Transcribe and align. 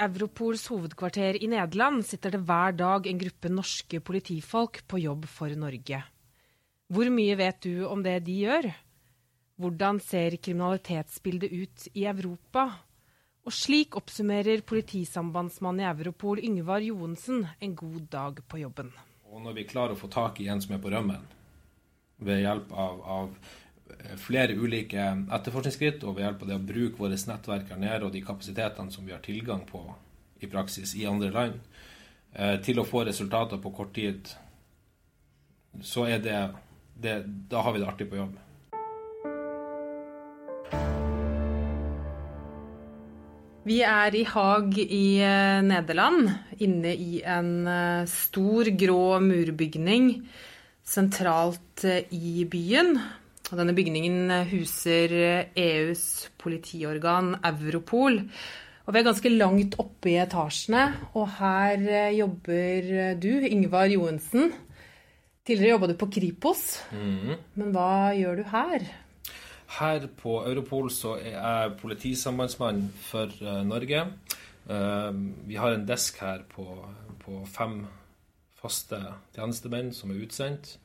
Europols 0.00 0.62
hovedkvarter 0.72 1.36
i 1.36 1.48
Nederland 1.50 2.06
sitter 2.08 2.32
det 2.32 2.40
hver 2.48 2.72
dag 2.72 3.06
en 3.06 3.18
gruppe 3.20 3.50
norske 3.52 4.00
politifolk 4.00 4.80
på 4.88 5.00
jobb 5.02 5.26
for 5.28 5.52
Norge. 5.52 6.00
Hvor 6.90 7.10
mye 7.12 7.36
vet 7.36 7.60
du 7.66 7.84
om 7.84 8.00
det 8.02 8.16
de 8.24 8.38
gjør? 8.46 8.70
Hvordan 9.60 10.00
ser 10.00 10.38
kriminalitetsbildet 10.40 11.52
ut 11.52 11.84
i 11.92 12.06
Europa? 12.08 12.64
Og 13.44 13.52
slik 13.52 13.96
oppsummerer 14.00 14.64
politisambandsmann 14.64 15.82
i 15.82 15.88
Europol 15.90 16.40
Yngvar 16.40 16.80
Johensen 16.84 17.44
en 17.60 17.76
god 17.76 18.08
dag 18.12 18.40
på 18.48 18.62
jobben. 18.64 18.90
Og 19.28 19.44
når 19.44 19.60
vi 19.60 19.68
klarer 19.68 19.94
å 19.94 20.00
få 20.00 20.08
tak 20.12 20.40
i 20.40 20.48
en 20.48 20.64
som 20.64 20.74
er 20.74 20.82
på 20.82 20.90
rømmen, 20.92 21.28
ved 22.24 22.40
hjelp 22.42 22.72
av, 22.72 23.04
av 23.04 23.36
flere 24.20 24.56
ulike 24.56 25.02
etterforskningsskritt 25.32 26.04
og 26.04 26.16
ved 26.16 26.26
hjelp 26.26 26.44
av 26.44 26.50
det 26.50 26.58
å 26.58 26.66
bruke 26.72 27.02
våre 27.02 27.18
nettverk 27.30 27.72
her 27.72 27.80
nede 27.80 28.06
og 28.06 28.14
de 28.14 28.22
kapasitetene 28.24 28.92
som 28.94 29.06
vi 29.06 29.14
har 29.14 29.22
tilgang 29.24 29.64
på 29.68 29.82
i 30.40 30.48
praksis 30.48 30.94
i 30.96 31.06
andre 31.06 31.30
land, 31.34 31.58
eh, 32.32 32.56
til 32.64 32.80
å 32.80 32.86
få 32.88 33.04
resultater 33.04 33.60
på 33.60 33.74
kort 33.76 33.94
tid, 33.94 34.30
så 35.82 36.06
er 36.08 36.18
det, 36.18 36.38
det 36.96 37.24
Da 37.50 37.62
har 37.62 37.72
vi 37.72 37.78
det 37.78 37.88
artig 37.88 38.10
på 38.10 38.16
jobb. 38.16 38.38
Vi 43.62 43.82
er 43.84 44.14
i 44.16 44.24
Haag 44.24 44.78
i 44.80 45.20
eh, 45.20 45.60
Nederland, 45.62 46.30
inne 46.64 46.94
i 46.96 47.20
en 47.20 47.66
eh, 47.68 48.06
stor, 48.08 48.70
grå 48.72 49.20
murbygning 49.20 50.14
sentralt 50.90 51.84
eh, 51.84 52.08
i 52.10 52.46
byen. 52.48 52.96
Denne 53.50 53.74
bygningen 53.74 54.30
huser 54.46 55.12
EUs 55.58 56.30
politiorgan 56.38 57.32
Europol. 57.42 58.20
Og 58.86 58.94
vi 58.94 59.00
er 59.00 59.06
ganske 59.06 59.32
langt 59.32 59.74
oppe 59.82 60.12
i 60.12 60.18
etasjene, 60.22 60.84
og 61.18 61.26
her 61.40 61.82
jobber 62.14 63.16
du, 63.18 63.30
Yngvar 63.48 63.90
Johensen. 63.90 64.52
Tidligere 65.46 65.74
jobba 65.74 65.88
du 65.90 65.96
på 65.98 66.08
Kripos, 66.14 66.64
mm. 66.94 67.36
men 67.58 67.72
hva 67.74 68.12
gjør 68.14 68.38
du 68.38 68.44
her? 68.52 68.86
Her 69.80 70.06
på 70.18 70.40
Europol 70.46 70.90
så 70.94 71.16
er 71.18 71.34
jeg 71.34 71.76
politisambandsmann 71.80 72.84
for 73.02 73.34
Norge. 73.66 74.04
Vi 75.46 75.58
har 75.58 75.74
en 75.74 75.88
desk 75.88 76.20
her 76.22 76.44
på, 76.50 76.66
på 77.24 77.42
fem 77.50 77.80
faste 78.60 79.00
tjenestemenn 79.34 79.90
som 79.96 80.12
er 80.12 80.22
utsendt. 80.26 80.76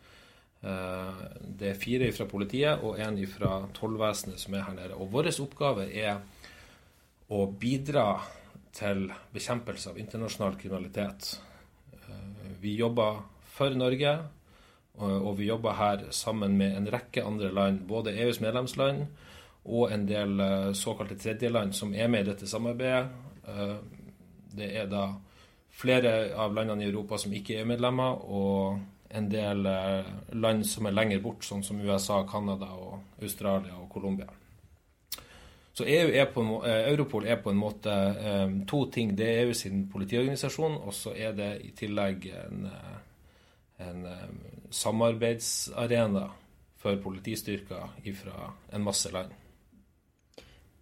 Uh, 0.65 1.25
det 1.59 1.69
er 1.69 1.77
fire 1.77 2.09
fra 2.15 2.25
politiet 2.29 2.81
og 2.81 2.97
én 2.97 3.19
fra 3.29 3.59
tollvesenet 3.77 4.41
som 4.41 4.55
er 4.57 4.65
her 4.65 4.77
nede. 4.77 4.97
Og 4.97 5.11
vår 5.13 5.29
oppgave 5.43 5.85
er 5.93 6.23
å 7.29 7.45
bidra 7.45 8.07
til 8.75 9.07
bekjempelse 9.33 9.91
av 9.91 9.99
internasjonal 10.01 10.57
kriminalitet. 10.59 11.35
Vi 12.61 12.73
jobber 12.75 13.21
for 13.55 13.71
Norge 13.77 14.17
og 14.97 15.37
vi 15.37 15.49
jobber 15.49 15.75
her 15.75 16.03
sammen 16.11 16.57
med 16.57 16.77
en 16.77 16.87
rekke 16.91 17.23
andre 17.23 17.51
land, 17.51 17.81
både 17.87 18.15
EUs 18.15 18.39
medlemsland 18.39 19.05
og 19.65 19.91
en 19.91 20.05
del 20.07 20.39
eh, 20.39 20.71
såkalte 20.77 21.17
tredjeland 21.19 21.75
som 21.75 21.93
er 21.93 22.07
med 22.07 22.25
i 22.25 22.29
dette 22.29 22.47
samarbeidet. 22.47 23.09
Eh, 23.47 23.75
det 24.55 24.69
er 24.77 24.87
da 24.87 25.07
flere 25.75 26.35
av 26.37 26.53
landene 26.55 26.85
i 26.85 26.89
Europa 26.89 27.17
som 27.19 27.33
ikke 27.33 27.57
er 27.59 27.67
medlemmer, 27.67 28.21
og 28.29 28.79
en 29.09 29.29
del 29.29 29.65
eh, 29.69 30.09
land 30.33 30.65
som 30.67 30.87
er 30.87 30.95
lenger 30.95 31.21
bort, 31.23 31.45
sånn 31.45 31.63
som 31.63 31.81
USA, 31.81 32.23
Canada, 32.29 32.71
og 32.73 33.21
Australia 33.21 33.77
og 33.79 33.89
Colombia. 33.93 34.29
Så 35.75 35.83
EU 35.91 36.11
er 36.15 36.29
på, 36.31 36.43
Europol 36.71 37.25
er 37.27 37.41
på 37.43 37.51
en 37.51 37.57
måte 37.59 37.93
to 38.63 38.85
ting. 38.95 39.09
Det 39.11 39.25
er 39.27 39.41
EU 39.43 39.55
sin 39.59 39.81
politiorganisasjon, 39.91 40.77
og 40.87 40.93
så 40.95 41.11
er 41.19 41.33
det 41.35 41.49
i 41.67 41.73
tillegg 41.75 42.29
en 42.31 42.69
en 43.77 44.07
samarbeidsarena 44.69 46.29
for 46.77 46.97
politistyrker 47.01 48.13
fra 48.15 48.51
en 48.71 48.83
masse 48.83 49.11
land. 49.11 49.33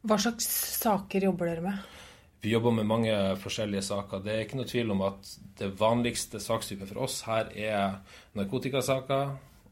Hva 0.03 0.18
slags 0.19 0.48
saker 0.84 1.30
jobber 1.30 1.48
dere 1.48 1.64
med? 1.64 2.00
Vi 2.44 2.52
jobber 2.52 2.72
med 2.76 2.86
mange 2.86 3.12
forskjellige 3.40 3.81
saker. 3.88 4.20
Det 4.20 4.34
er 4.34 4.42
ikke 4.44 4.58
noe 4.59 4.68
tvil 4.68 4.90
om 4.92 5.02
at 5.06 5.30
det 5.62 5.70
vanligste 5.80 6.42
sakstypet 6.44 6.90
for 6.90 7.06
oss 7.06 7.22
her 7.24 7.48
er 7.56 8.02
narkotikasaker 8.36 9.30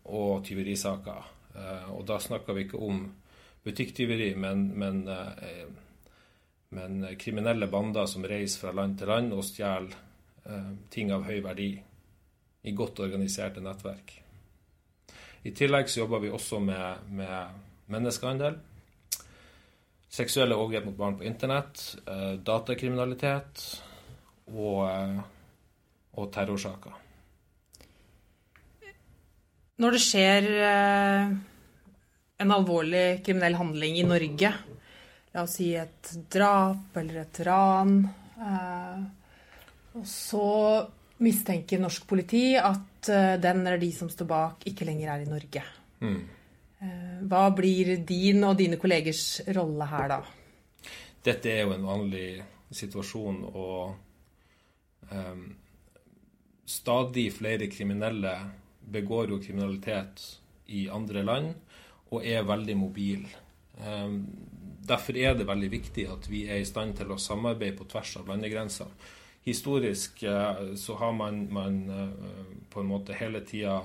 og 0.08 0.46
tyverisaker. 0.48 1.26
Uh, 1.52 1.90
og 1.98 2.06
da 2.08 2.16
snakker 2.24 2.56
vi 2.56 2.64
ikke 2.64 2.80
om 2.80 3.02
butikktyveri, 3.68 4.30
men, 4.40 4.70
men, 4.80 5.04
uh, 5.04 5.68
men, 6.80 7.04
kriminelle 7.20 7.68
bander 7.68 8.08
som 8.08 8.24
reiser 8.24 8.64
fra 8.64 8.72
land 8.80 8.96
til 9.02 9.12
land 9.12 9.36
og 9.36 9.44
stjeler 9.44 9.92
uh, 10.48 10.72
ting 10.96 11.12
av 11.12 11.28
høy 11.28 11.42
verdi 11.44 11.74
i 11.76 12.72
godt 12.72 13.04
organiserte 13.04 13.60
nettverk. 13.60 14.16
I 15.44 15.52
tillegg 15.52 15.92
så 15.92 16.06
jobber 16.06 16.24
vi 16.24 16.32
også 16.32 16.64
med, 16.64 17.12
med 17.20 17.92
menneskehandel, 17.92 18.62
seksuelle 20.12 20.58
overgrep 20.60 20.90
mot 20.90 20.98
barn 20.98 21.18
på 21.18 21.24
internett, 21.28 21.96
eh, 22.08 22.34
datakriminalitet 22.44 23.62
og, 24.52 24.90
eh, 24.90 25.22
og, 26.18 26.32
terrorsaker. 26.34 26.98
Når 29.82 29.96
det 29.96 30.02
skjer 30.04 30.50
eh, 30.68 31.32
en 32.44 32.52
alvorlig 32.52 33.24
kriminell 33.26 33.56
handling 33.56 33.98
i 34.02 34.06
Norge, 34.06 34.52
la 35.32 35.46
oss 35.46 35.56
si 35.62 35.72
et 35.80 36.12
drap 36.30 36.98
eller 37.00 37.22
et 37.24 37.40
ran, 37.48 37.96
og 39.96 40.08
så 40.08 40.48
mistenker 41.24 41.80
norsk 41.80 42.04
politi 42.10 42.58
at 42.58 43.08
den 43.40 43.62
eller 43.62 43.80
de 43.80 43.92
som 43.96 44.10
står 44.12 44.28
bak, 44.28 44.66
ikke 44.68 44.88
lenger 44.90 45.14
er 45.14 45.24
i 45.24 45.30
Norge. 45.30 45.64
Mm. 46.02 46.20
Uh, 46.82 47.22
hva 47.30 47.48
blir 47.54 47.98
din 48.08 48.44
og 48.48 48.58
dine 48.58 48.80
kollegers 48.82 49.42
rolle 49.54 49.86
her 49.92 50.08
da? 50.16 50.22
Dette 51.22 51.52
er 51.52 51.68
jo 51.68 51.76
en 51.76 51.86
vanlig 51.86 52.42
situasjon, 52.74 53.44
og 53.52 55.12
um, 55.12 55.44
stadig 56.66 57.28
flere 57.36 57.68
kriminelle 57.70 58.34
begår 58.92 59.36
jo 59.36 59.42
kriminalitet 59.44 60.24
i 60.72 60.88
andre 60.90 61.24
land 61.24 61.54
og 62.12 62.26
er 62.26 62.48
veldig 62.48 62.76
mobil. 62.80 63.28
Um, 63.78 64.24
derfor 64.88 65.18
er 65.18 65.36
det 65.38 65.48
veldig 65.48 65.72
viktig 65.72 66.08
at 66.12 66.28
vi 66.32 66.46
er 66.50 66.62
i 66.62 66.68
stand 66.68 66.98
til 66.98 67.14
å 67.14 67.20
samarbeide 67.22 67.78
på 67.78 67.88
tvers 67.92 68.18
av 68.20 68.32
landegrensene. 68.32 68.92
historisk 69.42 70.24
uh, 70.24 70.76
så 70.76 70.96
har 70.96 71.12
man, 71.12 71.48
man 71.54 71.90
uh, 71.90 72.58
på 72.70 72.82
en 72.82 72.88
måte 72.88 73.14
hele 73.18 73.42
tida 73.42 73.82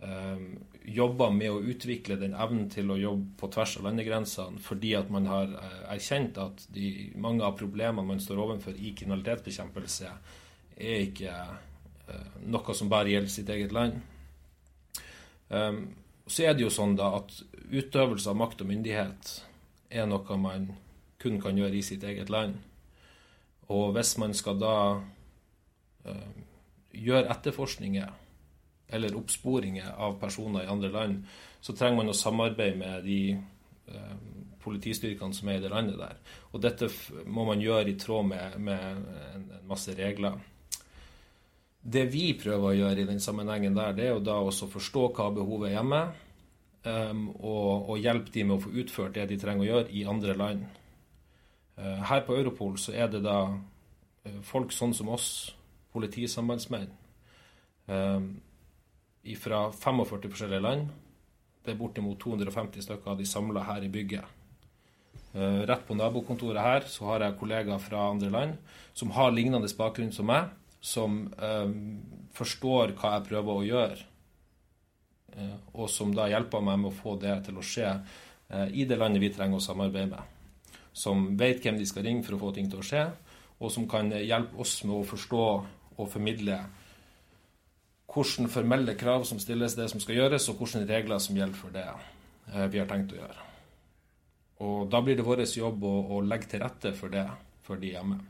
eh, 0.00 0.40
jobba 0.84 1.30
med 1.32 1.50
å 1.50 1.62
utvikle 1.64 2.18
den 2.20 2.34
evnen 2.36 2.68
til 2.72 2.90
å 2.92 2.98
jobbe 3.00 3.38
på 3.40 3.48
tvers 3.54 3.78
av 3.78 3.86
landegrensene, 3.88 4.60
fordi 4.60 4.94
at 4.98 5.10
man 5.12 5.28
har 5.30 5.52
erkjent 5.92 6.38
at 6.42 6.66
de, 6.74 7.12
mange 7.16 7.44
av 7.46 7.56
problemene 7.58 8.04
man 8.04 8.20
står 8.20 8.42
overfor 8.44 8.76
i 8.76 8.92
kriminalitetsbekjempelse, 8.98 10.12
er 10.74 11.06
ikke 11.06 11.38
noe 12.52 12.76
som 12.76 12.90
bare 12.92 13.14
gjelder 13.14 13.32
sitt 13.32 13.50
eget 13.54 13.72
land. 13.72 14.00
Så 16.26 16.44
er 16.44 16.56
det 16.56 16.64
jo 16.64 16.72
sånn 16.72 16.96
da 16.98 17.14
at 17.20 17.32
utøvelse 17.70 18.30
av 18.30 18.38
makt 18.40 18.64
og 18.64 18.70
myndighet 18.70 19.34
er 19.94 20.08
noe 20.10 20.38
man 20.40 20.68
kun 21.22 21.38
kan 21.40 21.56
gjøre 21.56 21.78
i 21.78 21.84
sitt 21.84 22.04
eget 22.04 22.32
land. 22.32 22.58
Og 23.72 23.94
hvis 23.96 24.16
man 24.20 24.34
skal 24.36 24.58
da 24.60 24.76
uh, 26.04 26.32
gjøre 26.92 27.30
etterforskninger 27.32 28.10
eller 28.88 29.16
oppsporinger 29.16 29.94
av 29.96 30.18
personer 30.20 30.64
i 30.64 30.70
andre 30.70 30.90
land, 30.92 31.22
så 31.60 31.72
trenger 31.72 32.02
man 32.02 32.12
å 32.12 32.16
samarbeide 32.16 32.76
med 32.78 33.06
de 33.06 33.20
eh, 33.32 34.16
politistyrkene 34.64 35.36
som 35.36 35.48
er 35.48 35.58
i 35.58 35.64
det 35.64 35.70
landet 35.72 36.00
der. 36.00 36.18
Og 36.52 36.62
dette 36.64 36.88
må 37.26 37.46
man 37.48 37.62
gjøre 37.62 37.92
i 37.92 37.98
tråd 38.00 38.28
med, 38.28 38.58
med 38.60 38.84
en, 38.90 39.06
en, 39.34 39.48
masse 39.68 39.94
regler. 39.96 40.36
Det 41.84 42.04
vi 42.12 42.30
prøver 42.40 42.70
å 42.70 42.76
gjøre 42.76 43.02
i 43.02 43.08
den 43.08 43.20
sammenhengen 43.20 43.76
der, 43.76 43.96
det 43.96 44.06
er 44.06 44.14
jo 44.14 44.24
da 44.24 44.38
også 44.40 44.70
forstå 44.72 45.08
hva 45.16 45.28
behovet 45.36 45.70
er 45.70 45.76
hjemme, 45.78 46.00
um, 46.84 47.26
og, 47.34 47.90
og 47.92 48.00
hjelpe 48.00 48.32
de 48.32 48.44
med 48.44 48.56
å 48.56 48.62
få 48.64 48.72
utført 48.80 49.16
det 49.18 49.26
de 49.32 49.38
trenger 49.40 49.66
å 49.66 49.68
gjøre 49.68 49.92
i 49.92 50.06
andre 50.08 50.36
land. 50.38 50.64
Uh, 51.76 52.00
her 52.08 52.24
på 52.24 52.36
Europol 52.38 52.78
så 52.80 52.94
er 52.96 53.10
det 53.12 53.20
da 53.24 53.38
eh, 54.24 54.40
folk 54.46 54.72
sånn 54.72 54.94
som 54.96 55.10
oss, 55.12 55.28
politisambandsmenn, 55.92 56.92
eh, 57.88 58.28
fra 59.40 59.66
45 59.72 60.30
forskjellige 60.30 60.64
land. 60.64 60.88
Det 61.64 61.72
er 61.72 61.80
bortimot 61.80 62.20
250 62.20 62.84
stykker 62.84 63.14
av 63.14 63.20
de 63.20 63.28
samla 63.28 63.64
her 63.64 63.86
i 63.86 63.92
bygget. 63.92 64.40
Rett 65.34 65.86
på 65.88 65.96
nabokontoret 65.98 66.62
her 66.62 66.84
så 66.86 67.08
har 67.08 67.24
jeg 67.24 67.38
kollegaer 67.40 67.80
fra 67.82 68.04
andre 68.12 68.28
land 68.30 68.58
som 68.94 69.10
har 69.16 69.32
lignende 69.34 69.70
bakgrunn 69.78 70.12
som 70.14 70.28
meg, 70.30 70.52
som 70.78 71.24
forstår 72.36 72.92
hva 73.00 73.16
jeg 73.16 73.26
prøver 73.30 73.56
å 73.56 73.64
gjøre, 73.66 74.04
og 75.74 75.90
som 75.90 76.14
da 76.14 76.28
hjelper 76.30 76.62
meg 76.62 76.78
med 76.84 76.92
å 76.92 76.98
få 77.00 77.16
det 77.18 77.34
til 77.48 77.58
å 77.58 77.66
skje 77.66 77.96
i 78.70 78.86
det 78.86 79.00
landet 79.00 79.24
vi 79.24 79.32
trenger 79.34 79.58
å 79.58 79.64
samarbeide 79.64 80.12
med 80.12 80.34
som 80.94 81.26
vet 81.36 81.58
hvem 81.60 81.78
de 81.80 81.86
skal 81.90 82.06
ringe 82.06 82.22
for 82.24 82.36
å 82.36 82.40
få 82.46 82.52
ting 82.54 82.70
til 82.70 82.80
å 82.80 82.86
skje, 82.86 83.02
og 83.58 83.72
som 83.74 83.88
kan 83.90 84.12
hjelpe 84.14 84.56
oss 84.62 84.78
med 84.86 85.00
å 85.00 85.08
forstå 85.08 85.44
og 85.98 86.10
formidle 86.10 86.60
hvilke 88.14 88.50
formelle 88.52 88.94
krav 88.98 89.24
som 89.28 89.40
stilles 89.42 89.74
det 89.78 89.88
som 89.90 90.02
skal 90.02 90.20
gjøres, 90.20 90.48
og 90.50 90.60
hvilke 90.60 90.84
regler 90.88 91.22
som 91.22 91.38
gjelder 91.38 91.58
for 91.58 91.74
det 91.74 91.88
eh, 91.88 92.68
vi 92.70 92.80
har 92.80 92.90
tenkt 92.90 93.14
å 93.14 93.20
gjøre. 93.20 93.48
Og 94.64 94.86
Da 94.90 95.00
blir 95.02 95.18
det 95.18 95.26
vår 95.26 95.42
jobb 95.48 95.82
å, 95.84 95.94
å 96.14 96.22
legge 96.22 96.52
til 96.52 96.62
rette 96.62 96.94
for 96.96 97.12
det 97.12 97.26
for 97.64 97.80
de 97.80 97.94
hjemme. 97.94 98.20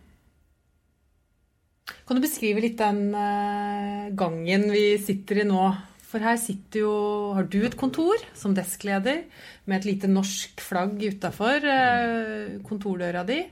Kan 2.08 2.16
du 2.16 2.25
beskrive 2.25 2.62
litt 2.64 2.78
den 2.81 3.10
uh, 3.12 4.08
gangen 4.16 4.70
vi 4.72 4.94
sitter 5.02 5.42
i 5.42 5.48
nå? 5.48 5.66
For 6.04 6.22
her 6.22 6.38
sitter 6.38 6.84
jo 6.84 6.94
Har 7.34 7.48
du 7.50 7.58
et 7.66 7.76
kontor 7.76 8.20
som 8.38 8.54
deskleder 8.54 9.25
med 9.66 9.80
et 9.80 9.88
lite 9.88 10.08
norsk 10.08 10.62
flagg 10.64 11.00
utafor 11.02 11.64
uh, 11.66 12.56
kontordøra 12.64 13.25
di? 13.28 13.42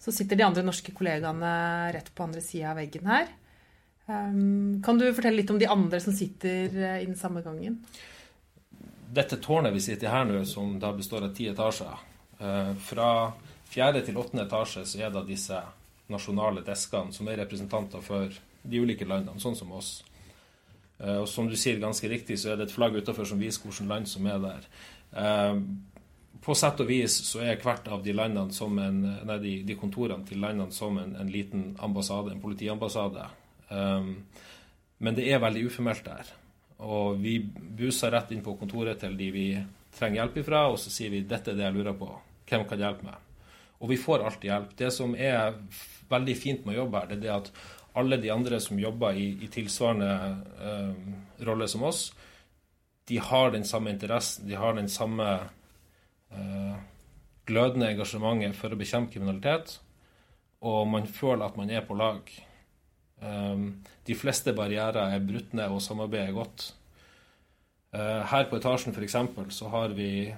Så 0.00 0.14
sitter 0.14 0.38
de 0.38 0.46
andre 0.46 0.64
norske 0.66 0.94
kollegaene 0.96 1.52
rett 1.94 2.08
på 2.14 2.24
andre 2.24 2.40
sida 2.44 2.72
av 2.72 2.80
veggen 2.80 3.10
her. 3.10 3.28
Um, 4.06 4.80
kan 4.82 4.98
du 4.98 5.06
fortelle 5.14 5.38
litt 5.38 5.50
om 5.52 5.60
de 5.60 5.68
andre 5.70 6.00
som 6.02 6.14
sitter 6.16 6.72
uh, 6.74 6.96
i 6.98 7.06
den 7.06 7.18
samme 7.18 7.42
gangen? 7.44 7.78
Dette 9.12 9.38
tårnet 9.38 9.74
vi 9.74 9.84
sitter 9.84 10.08
i 10.08 10.12
her 10.12 10.26
nå, 10.26 10.42
som 10.48 10.78
da 10.82 10.90
består 10.96 11.28
av 11.28 11.34
ti 11.36 11.44
etasjer 11.50 11.98
Fra 12.80 13.08
fjerde 13.68 14.00
til 14.06 14.16
åttende 14.18 14.46
etasje 14.46 14.86
så 14.88 15.02
er 15.04 15.12
det 15.12 15.26
disse 15.28 15.58
nasjonale 16.12 16.64
deskene 16.66 17.14
som 17.14 17.28
er 17.28 17.38
representanter 17.42 18.02
for 18.04 18.32
de 18.62 18.80
ulike 18.80 19.06
landene, 19.08 19.40
sånn 19.42 19.56
som 19.58 19.72
oss. 19.76 19.92
Eh, 21.02 21.18
og 21.22 21.28
som 21.30 21.48
du 21.50 21.56
sier 21.58 21.80
ganske 21.82 22.08
riktig, 22.10 22.38
så 22.40 22.52
er 22.52 22.60
det 22.60 22.68
et 22.68 22.74
flagg 22.74 22.96
utenfor 22.98 23.28
som 23.28 23.40
viser 23.42 23.64
hvilket 23.64 23.88
land 23.90 24.10
som 24.10 24.28
er 24.30 24.42
der. 24.42 24.68
Eh, 25.22 25.62
på 26.42 26.56
sett 26.58 26.80
og 26.82 26.88
vis 26.90 27.14
så 27.28 27.42
er 27.44 27.60
hvert 27.62 27.86
av 27.92 28.02
de, 28.02 28.14
landene 28.16 28.54
som 28.54 28.78
en, 28.82 29.02
nei, 29.28 29.38
de, 29.42 29.54
de 29.66 29.78
kontorene 29.78 30.26
til 30.26 30.42
landene 30.42 30.74
som 30.74 30.98
en, 30.98 31.14
en, 31.18 31.30
liten 31.30 31.72
ambassade, 31.82 32.32
en 32.32 32.42
politiambassade. 32.42 33.28
Um, 33.72 34.14
men 35.02 35.16
det 35.16 35.26
er 35.32 35.42
veldig 35.42 35.66
uformelt 35.66 36.04
der. 36.06 36.32
Og 36.82 37.18
vi 37.22 37.38
buser 37.42 38.12
rett 38.14 38.32
inn 38.34 38.42
på 38.44 38.54
kontoret 38.60 39.00
til 39.02 39.16
de 39.18 39.30
vi 39.34 39.46
trenger 39.96 40.22
hjelp 40.22 40.40
ifra, 40.42 40.66
og 40.70 40.78
så 40.80 40.92
sier 40.92 41.12
vi 41.12 41.24
dette 41.28 41.52
er 41.52 41.58
det 41.58 41.66
jeg 41.66 41.76
lurer 41.76 41.96
på. 41.98 42.08
Hvem 42.48 42.66
kan 42.68 42.80
hjelpe 42.80 43.06
meg? 43.06 43.28
Og 43.82 43.90
vi 43.90 43.98
får 43.98 44.24
alltid 44.24 44.50
hjelp. 44.50 44.74
Det 44.78 44.90
som 44.94 45.14
er 45.18 45.56
veldig 46.10 46.36
fint 46.38 46.66
med 46.66 46.76
å 46.76 46.82
jobbe 46.82 47.00
her, 47.00 47.10
det 47.10 47.18
er 47.18 47.24
det 47.24 47.32
at 47.34 47.50
alle 47.98 48.18
de 48.20 48.30
andre 48.32 48.60
som 48.62 48.78
jobber 48.80 49.18
i, 49.18 49.26
i 49.44 49.48
tilsvarende 49.52 50.12
um, 50.62 51.16
rolle 51.44 51.68
som 51.68 51.84
oss, 51.84 52.06
de 53.10 53.18
har 53.20 53.50
den 53.52 53.66
samme 53.68 53.92
interessen, 53.92 54.46
de 54.48 54.56
har 54.56 54.78
den 54.78 54.88
samme 54.88 55.26
uh, 56.32 56.76
glødende 57.48 57.90
engasjementet 57.92 58.56
for 58.56 58.72
å 58.72 58.78
bekjempe 58.80 59.16
kriminalitet, 59.16 59.76
og 60.62 60.86
man 60.88 61.10
føler 61.10 61.44
at 61.48 61.58
man 61.58 61.72
er 61.74 61.84
på 61.84 61.98
lag. 61.98 62.30
Um, 63.22 63.66
de 64.06 64.14
fleste 64.18 64.54
barrierer 64.56 65.14
er 65.14 65.26
brutt 65.26 65.52
ned, 65.54 65.70
og 65.70 65.82
samarbeidet 65.82 66.32
er 66.32 66.38
godt. 66.38 66.64
Uh, 67.94 68.22
her 68.26 68.48
på 68.50 68.58
etasjen 68.58 68.96
f.eks. 68.96 69.16
så 69.54 69.68
har 69.70 69.94
vi 69.94 70.32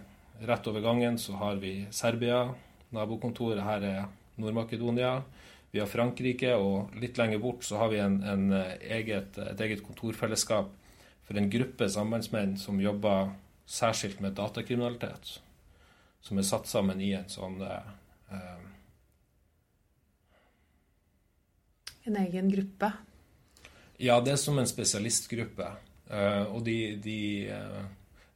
rett 0.45 0.67
over 0.67 0.83
gangen 0.83 1.19
så 1.19 1.37
har 1.39 1.61
vi 1.63 1.87
Serbia, 1.95 2.49
nabokontoret 2.95 3.63
her 3.65 3.87
er 3.87 4.05
Nord-Makedonia. 4.37 5.23
Vi 5.71 5.81
har 5.81 5.91
Frankrike, 5.91 6.53
og 6.55 6.95
litt 7.03 7.19
lenger 7.19 7.41
bort 7.43 7.65
så 7.67 7.81
har 7.81 7.91
vi 7.91 8.01
en, 8.03 8.21
en 8.23 8.53
eh, 8.55 8.77
eget, 8.99 9.39
et 9.39 9.61
eget 9.67 9.83
kontorfellesskap 9.87 10.71
for 11.25 11.41
en 11.41 11.51
gruppe 11.51 11.89
sambandsmenn 11.91 12.55
som 12.61 12.83
jobber 12.83 13.33
særskilt 13.67 14.21
med 14.23 14.37
datakriminalitet. 14.39 15.39
Som 16.23 16.39
er 16.39 16.47
satt 16.47 16.71
sammen 16.71 17.03
i 17.03 17.13
en 17.19 17.27
sånn 17.31 17.59
eh, 17.65 17.91
En 22.05 22.17
egen 22.21 22.51
gruppe? 22.53 22.93
Ja, 24.03 24.19
det 24.21 24.35
er 24.35 24.41
som 24.41 24.59
en 24.61 24.69
spesialistgruppe. 24.69 25.71
Eh, 26.11 26.45
og 26.51 26.65
de, 26.67 26.79
de 27.01 27.19
eh, 27.55 27.85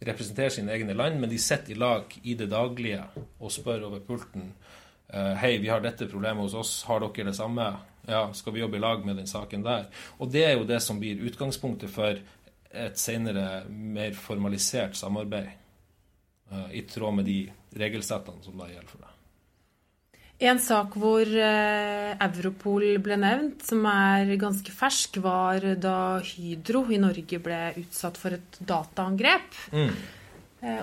representerer 0.09 0.55
sine 0.55 0.73
egne 0.73 0.97
land, 0.97 1.19
men 1.21 1.31
de 1.31 1.41
sitter 1.43 1.75
i 1.75 1.79
lag 1.79 2.15
i 2.23 2.37
det 2.39 2.49
daglige 2.53 3.03
og 3.17 3.53
spør 3.53 3.91
over 3.91 4.05
pulten 4.07 4.53
Eh, 5.09 5.35
hei, 5.41 5.59
vi 5.59 5.69
har 5.69 5.81
dette 5.81 6.07
problemet 6.07 6.43
hos 6.45 6.55
oss, 6.55 6.73
har 6.85 7.01
dere 7.01 7.31
det 7.31 7.37
samme? 7.37 7.65
Ja, 8.09 8.27
skal 8.37 8.53
vi 8.53 8.61
jobbe 8.61 8.77
i 8.77 8.81
lag 8.81 9.07
med 9.07 9.17
den 9.17 9.27
saken 9.27 9.65
der? 9.65 9.87
Og 10.19 10.29
det 10.33 10.45
er 10.45 10.59
jo 10.59 10.67
det 10.69 10.83
som 10.85 11.01
blir 11.01 11.23
utgangspunktet 11.25 11.93
for 11.93 12.21
et 12.69 13.01
senere 13.01 13.65
mer 13.69 14.13
formalisert 14.13 14.97
samarbeid. 14.97 15.49
I 16.73 16.81
tråd 16.89 17.17
med 17.19 17.27
de 17.29 17.39
regelsettene 17.77 18.45
som 18.45 18.57
da 18.57 18.69
gjelder 18.69 18.89
for 18.89 19.05
det. 19.05 19.11
En 20.39 20.61
sak 20.63 20.95
hvor 21.01 21.27
eh, 21.27 22.13
Europol 22.23 22.85
ble 23.03 23.17
nevnt, 23.19 23.65
som 23.67 23.83
er 23.91 24.37
ganske 24.39 24.71
fersk, 24.71 25.19
var 25.25 25.65
da 25.83 26.21
Hydro 26.23 26.85
i 26.95 27.01
Norge 27.03 27.41
ble 27.43 27.63
utsatt 27.81 28.21
for 28.21 28.37
et 28.37 28.61
dataangrep. 28.61 29.59
Mm. 29.75 29.91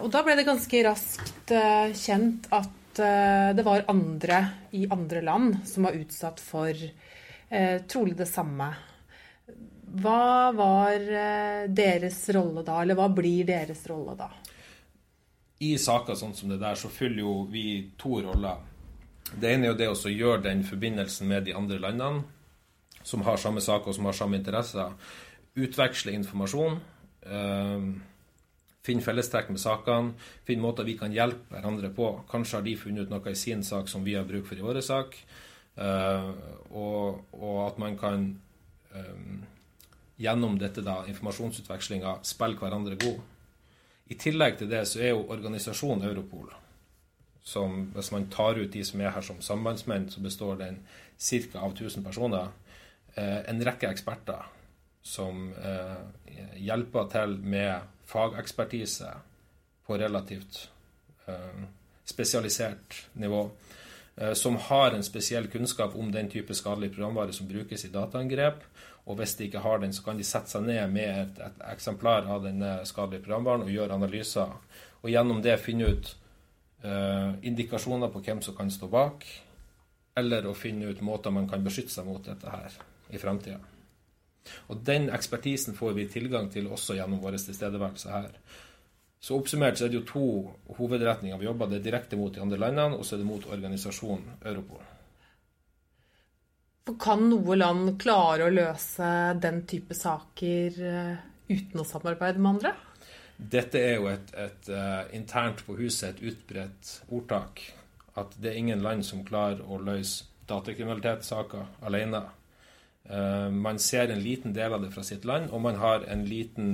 Og 0.03 0.07
da 0.11 0.21
ble 0.23 0.37
det 0.39 0.45
ganske 0.47 0.81
raskt 0.87 1.51
kjent 1.99 2.45
at 2.55 2.83
Eh, 2.99 3.55
det 3.55 3.63
var 3.63 3.83
andre 3.87 4.47
i 4.71 4.87
andre 4.89 5.21
land 5.21 5.57
som 5.65 5.83
var 5.83 5.91
utsatt 5.91 6.39
for 6.39 6.71
eh, 7.49 7.81
trolig 7.87 8.15
det 8.17 8.27
samme. 8.29 8.69
Hva 9.95 10.51
var 10.55 10.95
eh, 10.95 11.65
deres 11.71 12.21
rolle 12.35 12.63
da, 12.63 12.81
eller 12.81 12.95
hva 12.95 13.09
blir 13.11 13.47
deres 13.47 13.83
rolle 13.91 14.15
da? 14.19 14.29
I 15.59 15.75
saker 15.79 16.15
sånn 16.19 16.35
som 16.35 16.51
det 16.51 16.59
der, 16.61 16.75
så 16.79 16.91
fyller 16.91 17.23
jo 17.23 17.35
vi 17.51 17.91
to 17.99 18.19
roller. 18.23 18.63
Det 19.33 19.51
ene 19.51 19.67
er 19.67 19.71
jo 19.73 19.79
det 19.79 19.89
å 19.89 20.11
gjøre 20.11 20.43
den 20.45 20.63
forbindelsen 20.67 21.27
med 21.27 21.47
de 21.47 21.55
andre 21.57 21.79
landene 21.81 22.23
som 23.05 23.21
har 23.25 23.37
samme 23.37 23.61
sak 23.61 23.87
og 23.87 23.95
som 23.97 24.05
har 24.09 24.17
samme 24.17 24.37
interesser. 24.39 24.93
Utveksle 25.55 26.13
informasjon. 26.17 26.77
Eh, 27.25 27.89
finne 28.85 29.01
fellestrekk 29.05 29.49
med 29.53 29.61
sakene, 29.61 30.13
finne 30.45 30.63
måter 30.65 30.85
vi 30.87 30.97
kan 30.99 31.13
hjelpe 31.13 31.53
hverandre 31.53 31.89
på. 31.95 32.11
Kanskje 32.29 32.59
har 32.59 32.65
de 32.65 32.77
funnet 32.77 33.05
ut 33.05 33.13
noe 33.13 33.33
i 33.33 33.39
sin 33.39 33.63
sak 33.65 33.89
som 33.89 34.05
vi 34.05 34.15
har 34.17 34.27
bruk 34.29 34.45
for 34.49 34.59
i 34.59 34.65
vår 34.65 34.81
sak. 34.85 35.17
Uh, 35.75 36.31
og, 36.71 37.25
og, 37.35 37.57
at 37.65 37.79
man 37.81 37.97
kan 37.99 38.29
um, 38.95 39.41
gjennom 40.15 40.53
dette 40.55 40.79
da, 40.85 41.01
informasjonsutvekslinga 41.11 42.19
spille 42.23 42.55
hverandre 42.61 42.95
god. 43.01 43.17
I 44.07 44.15
tillegg 44.21 44.61
til 44.61 44.69
det 44.71 44.85
så 44.87 45.01
er 45.01 45.11
jo 45.11 45.25
organisasjonen 45.33 46.05
Europol, 46.07 46.53
som 47.45 47.91
hvis 47.93 48.11
man 48.11 48.25
tar 48.33 48.57
ut 48.57 48.71
de 48.73 48.81
som 48.83 49.01
er 49.01 49.13
her 49.13 49.21
som 49.21 49.41
sambandsmenn, 49.41 50.09
så 50.09 50.21
består 50.21 50.57
den 50.57 50.79
ca. 51.17 51.59
av 51.61 51.75
1000 51.75 52.03
personer, 52.03 52.49
uh, 53.17 53.41
en 53.45 53.61
rekke 53.65 53.89
eksperter 53.93 54.47
som 55.05 55.51
uh, 55.53 56.01
hjelper 56.57 57.11
til 57.13 57.37
med 57.45 57.85
fagekspertise 58.09 59.11
på 59.85 59.99
relativt 60.01 60.63
uh, 61.29 61.61
spesialisert 62.05 63.05
nivå, 63.13 63.49
som 64.39 64.55
har 64.69 64.93
en 64.95 65.03
spesiell 65.03 65.49
kunnskap 65.51 65.95
om 65.99 66.07
den 66.07 66.29
type 66.31 66.55
skadelig 66.55 66.93
programvare 66.93 67.33
som 67.35 67.49
brukes 67.49 67.81
i 67.83 67.89
dataangrep. 67.91 68.61
Og 69.11 69.17
hvis 69.19 69.33
de 69.35 69.49
ikke 69.49 69.59
har 69.59 69.81
den, 69.81 69.91
så 69.91 70.05
kan 70.05 70.15
de 70.15 70.23
sette 70.23 70.53
seg 70.53 70.63
ned 70.63 70.93
med 70.93 71.09
et, 71.19 71.41
et 71.43 71.65
eksemplar 71.73 72.29
av 72.31 72.45
denne 72.45 72.77
skadelige 72.87 73.25
programvaren 73.25 73.65
og 73.65 73.73
gjøre 73.73 73.97
analyser. 73.97 74.53
Og 75.01 75.11
gjennom 75.11 75.41
det 75.43 75.57
finne 75.65 75.89
ut 75.91 76.13
indikasjoner 76.85 78.11
på 78.13 78.21
hvem 78.25 78.41
som 78.45 78.55
kan 78.57 78.71
stå 78.71 78.89
bak, 78.91 79.25
eller 80.15 80.47
å 80.47 80.55
finne 80.55 80.91
ut 80.91 81.01
måter 81.03 81.33
man 81.33 81.47
kan 81.49 81.63
beskytte 81.65 81.93
seg 81.93 82.07
mot 82.07 82.23
dette 82.23 82.51
her 82.51 82.75
i 83.11 83.19
framtida. 83.21 83.59
Og 84.69 84.81
den 84.85 85.09
ekspertisen 85.13 85.75
får 85.77 85.95
vi 85.97 86.07
tilgang 86.11 86.51
til 86.53 86.69
også 86.71 86.97
gjennom 86.97 87.21
vår 87.23 87.39
tilstedeværelse 87.41 88.13
her. 88.13 88.31
Så 89.19 89.37
oppsummert 89.39 89.79
så 89.79 89.87
er 89.87 89.93
det 89.93 90.01
jo 90.03 90.07
to 90.09 90.25
hovedretninger 90.77 91.39
vi 91.41 91.47
jobber. 91.47 91.71
Det 91.71 91.79
er 91.79 91.87
direkte 91.87 92.19
mot 92.19 92.33
de 92.33 92.43
andre 92.43 92.59
landene, 92.61 92.99
og 92.99 93.05
så 93.05 93.15
er 93.15 93.23
det 93.23 93.29
mot 93.29 93.47
organisasjonen 93.49 94.35
Europol. 94.45 94.83
Kan 97.01 97.23
noe 97.31 97.55
land 97.57 97.95
klare 97.97 98.45
å 98.45 98.53
løse 98.53 99.07
den 99.41 99.63
type 99.65 99.97
saker 99.97 100.77
eh, 100.85 101.15
uten 101.49 101.81
å 101.81 101.87
samarbeide 101.87 102.37
med 102.37 102.51
andre? 102.51 102.75
Dette 103.37 103.79
er 103.79 103.97
jo 103.97 104.07
et, 104.07 104.31
et 104.39 104.69
uh, 104.71 105.03
internt 105.15 105.65
på 105.67 105.75
huset 105.75 106.13
et 106.13 106.31
utbredt 106.31 106.91
ordtak. 107.11 107.61
At 108.15 108.35
det 108.39 108.53
er 108.53 108.61
ingen 108.61 108.83
land 108.83 109.03
som 109.03 109.25
klarer 109.27 109.59
å 109.67 109.79
løse 109.81 110.29
datakriminalitetssaker 110.47 111.83
alene. 111.85 112.23
Uh, 113.09 113.51
man 113.51 113.79
ser 113.79 114.13
en 114.13 114.23
liten 114.23 114.55
del 114.55 114.73
av 114.73 114.85
det 114.85 114.93
fra 114.95 115.03
sitt 115.03 115.27
land, 115.27 115.51
og 115.51 115.65
man 115.67 115.81
har 115.81 116.07
en 116.07 116.23
liten 116.29 116.71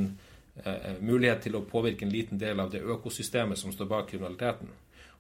uh, 0.62 1.01
mulighet 1.01 1.48
til 1.48 1.58
å 1.58 1.65
påvirke 1.65 2.06
en 2.06 2.13
liten 2.13 2.41
del 2.41 2.62
av 2.62 2.70
det 2.72 2.84
økosystemet 2.86 3.58
som 3.58 3.74
står 3.74 3.89
bak 3.89 4.12
kriminaliteten. 4.13 4.70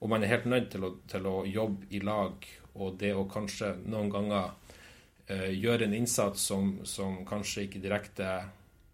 Og 0.01 0.13
man 0.13 0.21
er 0.21 0.35
helt 0.35 0.49
nødt 0.49 0.69
til 0.75 0.85
å, 0.85 0.95
til 1.09 1.25
å 1.29 1.41
jobbe 1.49 1.89
i 1.89 2.05
lag, 2.05 2.45
og 2.77 3.01
det 3.01 3.15
å 3.17 3.27
kanskje 3.29 3.75
noen 3.89 4.09
ganger 4.13 4.53
gjøre 5.31 5.85
en 5.85 5.93
innsats 5.95 6.43
som, 6.49 6.71
som, 6.83 7.21
kanskje 7.27 7.67
ikke 7.67 7.79
direkte 7.83 8.25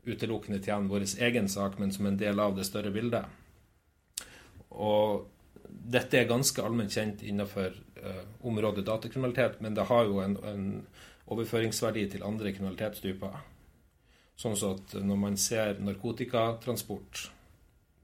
utelukkende 0.07 0.61
tjener 0.63 0.89
vår 0.91 1.05
egen 1.27 1.49
sak, 1.51 1.77
men 1.79 1.91
som 1.93 2.07
en 2.07 2.19
del 2.19 2.39
av 2.39 2.55
det 2.57 2.65
større 2.67 2.91
bildet. 2.95 3.27
Og 4.69 5.27
dette 5.67 6.19
er 6.19 6.29
ganske 6.29 6.63
allment 6.63 6.91
kjent 6.91 7.23
innenfor 7.23 7.75
uh, 8.03 8.23
området 8.47 8.85
datakriminalitet, 8.87 9.61
men 9.61 9.75
det 9.75 9.87
har 9.91 10.07
jo 10.07 10.19
en, 10.23 10.37
en, 10.43 10.65
overføringsverdi 11.27 12.05
til 12.13 12.23
andre 12.23 12.53
kriminalitetstyper. 12.55 13.33
Sånn 14.39 14.53
at 14.63 14.93
når 15.03 15.17
man 15.19 15.33
ser 15.41 15.81
narkotikatransport 15.83 17.25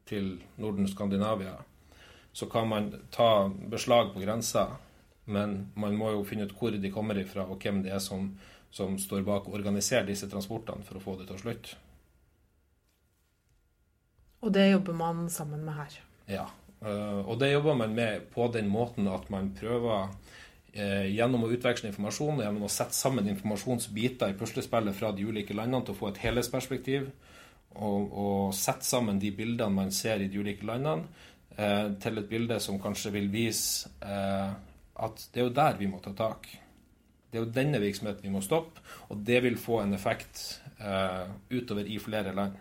til 0.10 0.34
Norden 0.60 0.90
Skandinavia, 0.92 1.54
så 2.34 2.50
kan 2.52 2.68
man 2.68 2.90
ta 3.16 3.48
beslag 3.72 4.12
på 4.12 4.26
grensa, 4.26 4.66
men 5.24 5.70
man 5.80 5.96
må 5.96 6.12
jo 6.12 6.26
finne 6.28 6.50
ut 6.50 6.56
hvor 6.58 6.76
de 6.76 6.92
kommer 6.92 7.22
ifra, 7.22 7.46
og 7.48 7.64
hvem 7.64 7.80
det 7.86 7.94
er 7.96 8.04
som, 8.04 8.34
som 8.74 8.98
står 9.00 9.24
bak 9.24 9.48
og 9.48 9.56
organiserer 9.62 10.10
disse 10.10 10.28
transportene 10.28 10.84
for 10.84 11.00
å 11.00 11.06
få 11.06 11.16
det 11.22 11.30
til 11.30 11.38
å 11.38 11.44
slutte. 11.46 11.80
Og 14.44 14.52
det 14.52 14.68
jobber 14.74 14.96
man 15.00 15.30
sammen 15.32 15.64
med 15.64 15.78
her? 15.78 15.96
Ja. 16.28 16.46
Eh, 16.84 17.20
og 17.24 17.38
det 17.40 17.54
jobber 17.54 17.78
man 17.80 17.96
med 17.96 18.30
på 18.34 18.50
den 18.52 18.68
måten 18.72 19.08
at 19.08 19.30
man 19.32 19.54
prøver 19.56 20.10
eh, 20.74 21.08
gjennom 21.14 21.46
å 21.46 21.52
utveksle 21.56 21.92
informasjon, 21.92 22.42
gjennom 22.44 22.66
å 22.68 22.72
sette 22.72 22.98
sammen 22.98 23.30
informasjonsbiter 23.32 24.34
i 24.34 24.40
puslespillet 24.40 24.98
fra 24.98 25.14
de 25.16 25.28
ulike 25.28 25.56
landene 25.56 25.88
til 25.88 25.96
å 25.96 26.00
få 26.02 26.12
et 26.12 26.20
helhetsperspektiv, 26.26 27.08
og, 27.74 28.02
og 28.12 28.58
sette 28.58 28.86
sammen 28.86 29.22
de 29.22 29.32
bildene 29.34 29.74
man 29.74 29.94
ser 29.96 30.22
i 30.22 30.28
de 30.30 30.44
ulike 30.44 30.68
landene, 30.68 31.08
eh, 31.56 31.94
til 32.04 32.20
et 32.20 32.28
bilde 32.30 32.60
som 32.64 32.82
kanskje 32.84 33.14
vil 33.16 33.32
vise 33.34 33.90
at 34.94 35.24
det 35.34 35.40
er 35.42 35.48
jo 35.48 35.56
der 35.56 35.80
vi 35.80 35.88
må 35.90 35.98
ta 36.04 36.12
tak. 36.14 36.52
Det 37.32 37.40
er 37.40 37.48
jo 37.48 37.56
denne 37.56 37.80
virksomheten 37.82 38.28
vi 38.28 38.34
må 38.36 38.44
stoppe, 38.46 38.84
og 39.10 39.24
det 39.26 39.40
vil 39.42 39.56
få 39.58 39.80
en 39.82 39.96
effekt 39.98 40.44
utover 41.50 41.88
i 41.90 41.98
flere 41.98 42.36
land. 42.36 42.60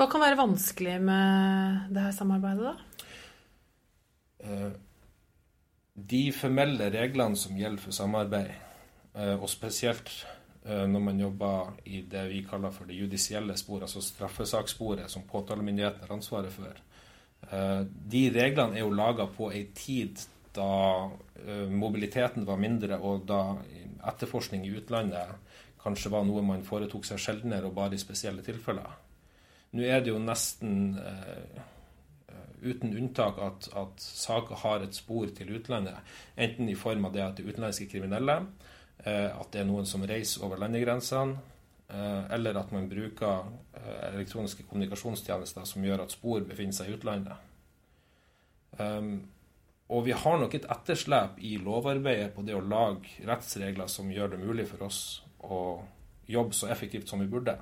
Hva 0.00 0.06
kan 0.08 0.22
være 0.22 0.38
vanskelig 0.38 0.94
med 1.04 1.90
det 1.92 2.00
her 2.00 2.14
samarbeidet, 2.16 2.70
da? 2.70 3.08
Eh, 4.48 4.70
de 6.12 6.20
formelle 6.32 6.86
reglene 6.94 7.36
som 7.36 7.58
gjelder 7.58 7.82
for 7.82 7.92
samarbeid, 7.92 8.54
eh, 9.12 9.34
og 9.34 9.44
spesielt 9.52 10.08
eh, 10.64 10.86
når 10.88 11.02
man 11.04 11.20
jobber 11.20 11.74
i 11.84 12.00
det 12.14 12.22
vi 12.30 12.40
kaller 12.48 12.72
for 12.72 12.88
det 12.88 12.96
judisielle 12.96 13.58
sporet, 13.60 13.90
altså 13.90 14.00
straffesakssporet 14.06 15.12
som 15.12 15.26
påtalemyndigheten 15.28 16.06
har 16.06 16.16
ansvaret 16.16 16.52
for, 16.54 16.80
de 17.50 18.24
reglene 18.32 18.76
er 18.76 18.84
jo 18.84 18.92
laga 18.92 19.24
på 19.32 19.46
ei 19.48 19.62
tid 19.74 20.20
da 20.52 21.08
mobiliteten 21.72 22.44
var 22.44 22.60
mindre, 22.60 22.98
og 23.00 23.24
da 23.28 23.56
etterforskning 24.12 24.66
i 24.68 24.74
utlandet 24.76 25.56
kanskje 25.80 26.12
var 26.12 26.28
noe 26.28 26.44
man 26.44 26.64
foretok 26.64 27.08
seg 27.08 27.20
sjeldnere 27.20 27.68
og 27.68 27.78
bare 27.80 27.96
i 27.96 28.02
spesielle 28.02 28.44
tilfeller. 28.44 28.92
Nå 29.76 29.84
er 29.86 30.02
det 30.02 30.10
jo 30.10 30.18
nesten 30.22 30.98
uh, 30.98 31.60
uten 32.62 32.96
unntak 32.96 33.38
at, 33.42 33.70
at 33.78 34.02
saker 34.02 34.62
har 34.64 34.84
et 34.84 34.96
spor 34.96 35.30
til 35.36 35.54
utlandet. 35.56 36.00
Enten 36.36 36.68
i 36.68 36.78
form 36.78 37.06
av 37.06 37.14
det 37.14 37.22
at 37.24 37.38
det 37.38 37.46
er 37.46 37.54
utenlandske 37.54 37.88
kriminelle, 37.92 38.40
uh, 39.06 39.30
at 39.30 39.50
det 39.52 39.62
er 39.62 39.70
noen 39.70 39.86
som 39.88 40.06
reiser 40.06 40.46
over 40.46 40.60
landegrensene, 40.60 41.38
uh, 41.92 42.24
eller 42.34 42.58
at 42.58 42.74
man 42.74 42.90
bruker 42.90 43.52
elektroniske 44.10 44.66
kommunikasjonstjenester 44.68 45.64
som 45.66 45.84
gjør 45.86 46.04
at 46.04 46.12
spor 46.14 46.42
befinner 46.46 46.76
seg 46.76 46.90
i 46.90 46.98
utlandet. 46.98 47.46
Um, 48.78 49.14
og 49.90 50.04
vi 50.06 50.14
har 50.14 50.38
nok 50.38 50.54
et 50.54 50.68
etterslep 50.70 51.40
i 51.42 51.56
lovarbeidet 51.58 52.30
på 52.36 52.44
det 52.46 52.54
å 52.54 52.62
lage 52.62 53.24
rettsregler 53.26 53.90
som 53.90 54.10
gjør 54.12 54.34
det 54.34 54.38
mulig 54.42 54.68
for 54.70 54.86
oss 54.86 55.00
å 55.42 55.80
jobbe 56.30 56.54
så 56.54 56.68
effektivt 56.70 57.10
som 57.10 57.22
vi 57.22 57.26
burde. 57.30 57.56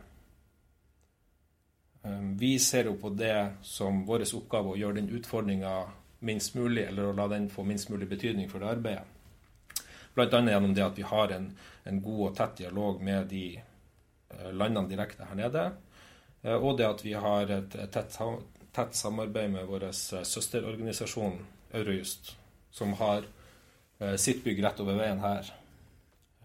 Ehm, 2.09 2.37
vi 2.37 2.59
ser 2.59 2.85
jo 2.85 2.97
på 2.97 3.11
det 3.11 3.53
som 3.63 4.05
vår 4.07 4.25
oppgave 4.35 4.73
å 4.73 4.77
gjøre 4.79 5.01
den 5.01 5.11
utfordringa 5.19 5.75
minst 6.19 6.55
mulig, 6.55 6.89
eller 6.89 7.11
å 7.11 7.17
la 7.17 7.29
den 7.29 7.49
få 7.51 7.65
minst 7.65 7.91
mulig 7.93 8.09
betydning 8.09 8.49
for 8.51 8.63
det 8.63 8.73
arbeidet. 8.73 9.05
Bl.a. 10.15 10.41
gjennom 10.51 10.75
det 10.75 10.83
at 10.83 10.99
vi 10.99 11.07
har 11.07 11.35
en, 11.35 11.51
en, 11.85 12.01
god 12.03 12.23
og 12.29 12.37
tett 12.37 12.57
dialog 12.63 13.03
med 13.03 13.29
de 13.31 13.45
eh, 13.59 14.51
landene 14.51 14.91
direkte 14.91 15.29
her 15.29 15.39
nede. 15.39 15.65
Eh, 16.43 16.57
og 16.57 16.79
det 16.79 16.89
at 16.89 17.05
vi 17.05 17.15
har 17.15 17.53
et, 17.55 17.77
et 17.79 17.93
tett, 17.95 18.19
tett, 18.75 18.99
samarbeid 18.99 19.53
med 19.55 19.69
vår 19.69 19.91
eh, 19.91 20.25
søsterorganisasjon 20.27 21.39
Eurojust, 21.79 22.37
som 22.73 22.95
har 22.97 23.27
sitt 24.17 24.45
bygg 24.45 24.61
rett 24.63 24.79
over 24.79 24.95
veien 24.95 25.19
her. 25.19 25.49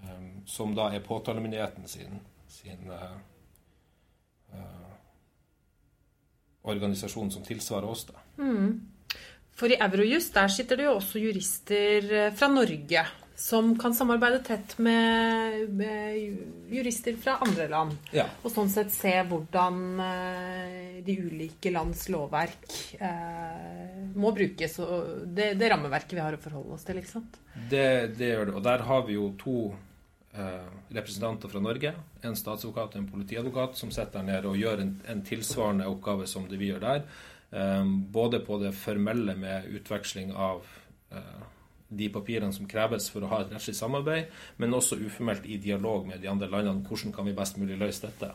Ehm, 0.01 0.41
som 0.49 0.73
da 0.75 0.87
er 0.89 1.03
påtalemyndigheten 1.05 1.85
sin, 1.87 2.17
sin 2.49 2.89
organisasjon 6.63 7.31
som 7.31 7.43
tilsvarer 7.45 7.89
oss. 7.89 8.05
Da. 8.09 8.23
Mm. 8.39 8.79
For 9.53 9.71
i 9.71 9.79
Eurojust 9.81 10.33
der 10.35 10.49
sitter 10.51 10.79
det 10.79 10.87
jo 10.87 10.95
også 10.97 11.21
jurister 11.21 12.09
eh, 12.09 12.31
fra 12.35 12.49
Norge 12.51 13.05
som 13.43 13.73
kan 13.79 13.93
samarbeide 13.93 14.39
tett 14.45 14.77
med, 14.77 15.69
med 15.69 16.37
jurister 16.71 17.15
fra 17.19 17.37
andre 17.41 17.67
land. 17.67 17.95
Ja. 18.15 18.27
Og 18.43 18.53
sånn 18.53 18.69
sett 18.71 18.93
se 18.93 19.11
hvordan 19.27 19.79
eh, 20.05 20.99
de 21.03 21.15
ulike 21.25 21.73
lands 21.73 22.05
lovverk 22.13 22.77
eh, 22.99 24.13
må 24.15 24.31
brukes. 24.37 24.77
Og 24.85 25.25
det, 25.25 25.53
det, 25.59 25.71
rammeverket 25.73 26.15
vi 26.15 26.23
har 26.23 26.37
å 26.37 26.41
forholde 26.41 26.77
oss 26.77 26.85
til, 26.87 27.01
ikke 27.01 27.15
sant? 27.15 27.41
Det, 27.57 28.13
det 28.19 28.31
gjør 28.31 28.51
det. 28.51 28.55
Og 28.61 28.67
der 28.69 28.85
har 28.87 29.03
vi 29.09 29.17
jo 29.17 29.31
to 29.41 29.57
representanter 30.89 31.49
fra 31.49 31.59
Norge, 31.61 31.93
en 32.25 32.35
statsadvokat 32.35 32.95
og 32.95 33.01
en 33.01 33.09
politiadvokat, 33.11 33.77
som 33.77 33.91
sitter 33.93 34.19
der 34.19 34.29
nede 34.31 34.49
og 34.49 34.57
gjør 34.57 34.81
en, 34.81 34.95
en, 35.09 35.21
tilsvarende 35.25 35.87
oppgave 35.89 36.27
som 36.27 36.47
det 36.49 36.57
vi 36.57 36.71
gjør 36.71 36.81
der. 36.81 37.03
Eh, 37.53 37.83
både 38.13 38.39
på 38.45 38.57
det 38.63 38.73
formelle 38.73 39.35
med 39.37 39.67
utveksling 39.77 40.33
av 40.33 40.65
eh, 41.13 41.43
de 41.93 42.09
papirene 42.09 42.53
som 42.55 42.65
kreves 42.69 43.11
for 43.13 43.25
å 43.25 43.29
ha 43.29 43.43
et 43.43 43.53
rettslig 43.53 43.75
samarbeid, 43.77 44.31
men 44.57 44.73
også 44.73 44.97
uformelt 45.03 45.45
i 45.45 45.59
dialog 45.61 46.07
med 46.09 46.23
de 46.23 46.31
andre 46.31 46.49
landene. 46.49 46.81
Hvordan 46.87 47.13
kan 47.13 47.29
vi 47.29 47.37
best 47.37 47.61
mulig 47.61 47.77
løse 47.77 48.09
dette? 48.09 48.33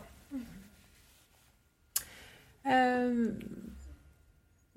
Um 2.63 3.69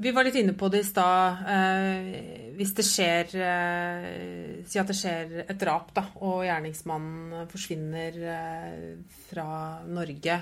vi 0.03 0.13
var 0.15 0.27
litt 0.27 0.37
inne 0.41 0.55
på 0.59 0.69
det 0.73 0.83
i 0.83 0.87
stad. 0.87 1.45
Eh, 1.55 2.51
hvis 2.59 2.75
det 2.77 2.85
skjer 2.87 3.37
eh, 3.39 4.09
Si 4.69 4.81
at 4.81 4.91
det 4.91 4.97
skjer 4.99 5.33
et 5.45 5.59
drap, 5.61 5.93
da, 5.97 6.05
og 6.25 6.43
gjerningsmannen 6.47 7.47
forsvinner 7.51 8.19
eh, 8.35 8.83
fra 9.29 9.47
Norge. 9.87 10.39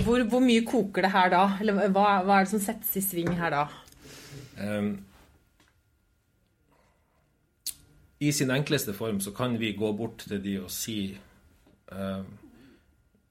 Hvor, 0.00 0.24
hvor, 0.26 0.42
mye 0.42 0.64
koker 0.66 1.06
det 1.06 1.12
her 1.14 1.30
da? 1.32 1.44
Eller 1.62 1.92
hva, 1.92 2.08
hva, 2.26 2.40
er 2.40 2.48
det 2.48 2.52
som 2.52 2.62
settes 2.62 2.96
i 2.98 3.04
sving 3.04 3.30
her 3.38 3.54
da? 3.54 3.62
Um, 4.60 4.90
I 8.20 8.32
sin 8.36 8.50
enkleste 8.52 8.92
form 8.96 9.22
så 9.24 9.32
kan 9.32 9.54
vi 9.60 9.72
gå 9.78 9.92
bort 9.96 10.26
til 10.26 10.42
de 10.42 10.58
og 10.60 10.72
si 10.74 10.98
um, 11.94 12.26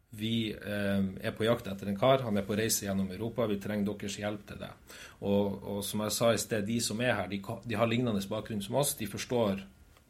vi 0.10 0.52
eh, 0.52 1.04
er 1.22 1.34
på 1.38 1.46
jakt 1.46 1.68
etter 1.70 1.90
en 1.90 1.98
kar. 2.00 2.24
Han 2.26 2.38
er 2.40 2.46
på 2.48 2.58
reise 2.58 2.88
gjennom 2.88 3.12
Europa. 3.14 3.46
Vi 3.50 3.60
trenger 3.62 3.92
deres 3.92 4.18
hjelp 4.18 4.46
til 4.50 4.62
det. 4.64 4.70
Og, 5.22 5.60
og 5.62 5.84
som 5.86 6.02
jeg 6.06 6.16
sa 6.16 6.32
i 6.34 6.40
sted, 6.42 6.66
de 6.66 6.80
som 6.82 7.02
er 7.06 7.14
her, 7.14 7.28
de, 7.30 7.42
de, 7.66 7.78
har 7.78 7.90
lignende 7.90 8.24
bakgrunn 8.30 8.64
som 8.66 8.80
oss. 8.82 8.96
De 8.98 9.10
forstår 9.10 9.62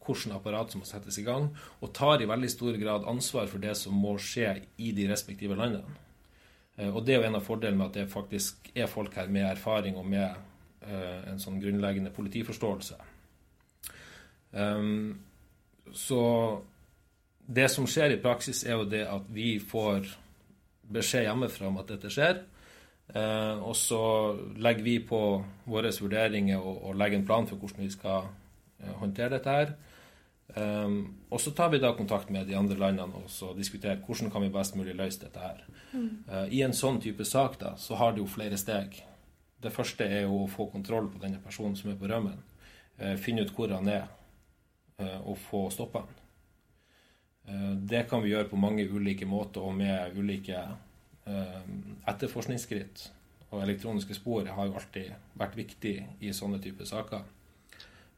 hvilket 0.10 0.34
apparat 0.34 0.72
som 0.72 0.82
må 0.82 0.88
settes 0.90 1.20
i 1.22 1.24
gang, 1.26 1.52
og 1.84 1.92
tar 1.94 2.24
i 2.24 2.28
veldig 2.30 2.48
stor 2.50 2.78
grad 2.82 3.04
ansvar 3.06 3.46
for 3.52 3.62
det 3.62 3.76
som 3.78 3.94
må 3.94 4.16
skje 4.18 4.56
i 4.82 4.94
de 4.98 5.06
respektive 5.12 5.58
landene. 5.60 6.00
Eh, 6.80 6.90
og 6.90 7.04
det 7.06 7.14
er 7.14 7.22
jo 7.22 7.28
en 7.30 7.38
av 7.38 7.46
fordelene 7.46 7.78
med 7.78 7.92
at 7.92 8.00
det 8.00 8.14
faktisk 8.14 8.72
er 8.74 8.90
folk 8.90 9.14
her 9.20 9.30
med 9.30 9.52
erfaring 9.52 10.00
og 10.00 10.08
med 10.10 10.26
eh, 10.88 11.30
en 11.30 11.42
sånn 11.44 11.60
grunnleggende 11.62 12.14
politiforståelse. 12.16 12.98
Um, 14.50 15.20
så 15.94 16.22
det 17.50 17.70
som 17.74 17.88
skjer 17.90 18.14
i 18.14 18.22
praksis, 18.22 18.62
er 18.66 18.78
jo 18.78 18.86
det 18.90 19.06
at 19.10 19.30
vi 19.34 19.56
får 19.60 20.06
beskjed 20.94 21.26
hjemmefra 21.26 21.70
om 21.70 21.80
at 21.82 21.90
dette 21.90 22.12
skjer. 22.14 22.44
Eh, 23.10 23.62
og 23.66 23.74
så 23.78 24.02
legger 24.62 24.86
vi 24.86 25.00
på 25.02 25.22
våre 25.66 25.90
vurderinger 25.90 26.62
og, 26.62 26.84
og, 26.84 26.98
legger 26.98 27.18
en 27.18 27.26
plan 27.26 27.48
for 27.50 27.58
hvordan 27.58 27.88
vi 27.88 27.94
skal 27.94 28.28
eh, 28.28 28.92
håndtere 29.02 29.34
dette 29.34 29.56
her. 29.56 29.72
Eh, 30.54 31.00
og 31.30 31.42
så 31.42 31.56
tar 31.58 31.74
vi 31.74 31.82
da 31.82 31.96
kontakt 31.98 32.30
med 32.34 32.46
de 32.50 32.58
andre 32.58 32.78
landene 32.78 33.24
og 33.24 33.34
så 33.34 33.56
diskuterer 33.58 34.02
hvordan 34.06 34.30
kan 34.34 34.46
vi 34.46 34.54
best 34.54 34.78
mulig 34.78 34.94
løse 34.98 35.24
dette 35.24 35.42
her. 35.42 35.66
Mm. 35.94 36.12
Eh, 36.30 36.46
I 36.60 36.62
en 36.68 36.78
sånn 36.78 37.02
type 37.02 37.26
sak 37.26 37.58
da, 37.64 37.74
så 37.82 37.98
har 37.98 38.14
det 38.14 38.22
jo 38.22 38.30
flere 38.30 38.62
steg. 38.62 39.02
Det 39.60 39.74
første 39.74 40.06
er 40.06 40.28
jo 40.28 40.44
å 40.44 40.52
få 40.52 40.70
kontroll 40.70 41.10
på 41.10 41.26
denne 41.26 41.42
personen 41.42 41.74
som 41.78 41.90
er 41.90 41.98
på 42.00 42.08
rømmen. 42.08 42.38
Finne 43.20 43.46
ut 43.48 43.52
hvor 43.56 43.72
han 43.72 43.88
er, 43.88 44.10
og 45.24 45.38
få 45.40 45.62
stoppa 45.72 46.02
han. 46.04 46.19
Eh, 47.50 47.72
det 47.72 48.06
kan 48.10 48.22
vi 48.24 48.34
gjøre 48.34 48.50
på 48.50 48.60
mange 48.60 48.86
ulike 48.86 49.28
måter 49.30 49.66
og 49.66 49.74
med 49.78 50.18
ulike 50.18 50.60
eh, 51.26 51.64
etterforskningsskritt. 52.10 53.08
Og 53.50 53.64
elektroniske 53.64 54.14
spor 54.18 54.46
har 54.54 54.70
jo 54.70 54.78
alltid 54.78 55.14
vært 55.40 55.58
viktig 55.58 55.96
i 56.22 56.34
sånne 56.36 56.62
typer 56.62 56.90
saker. 56.90 57.26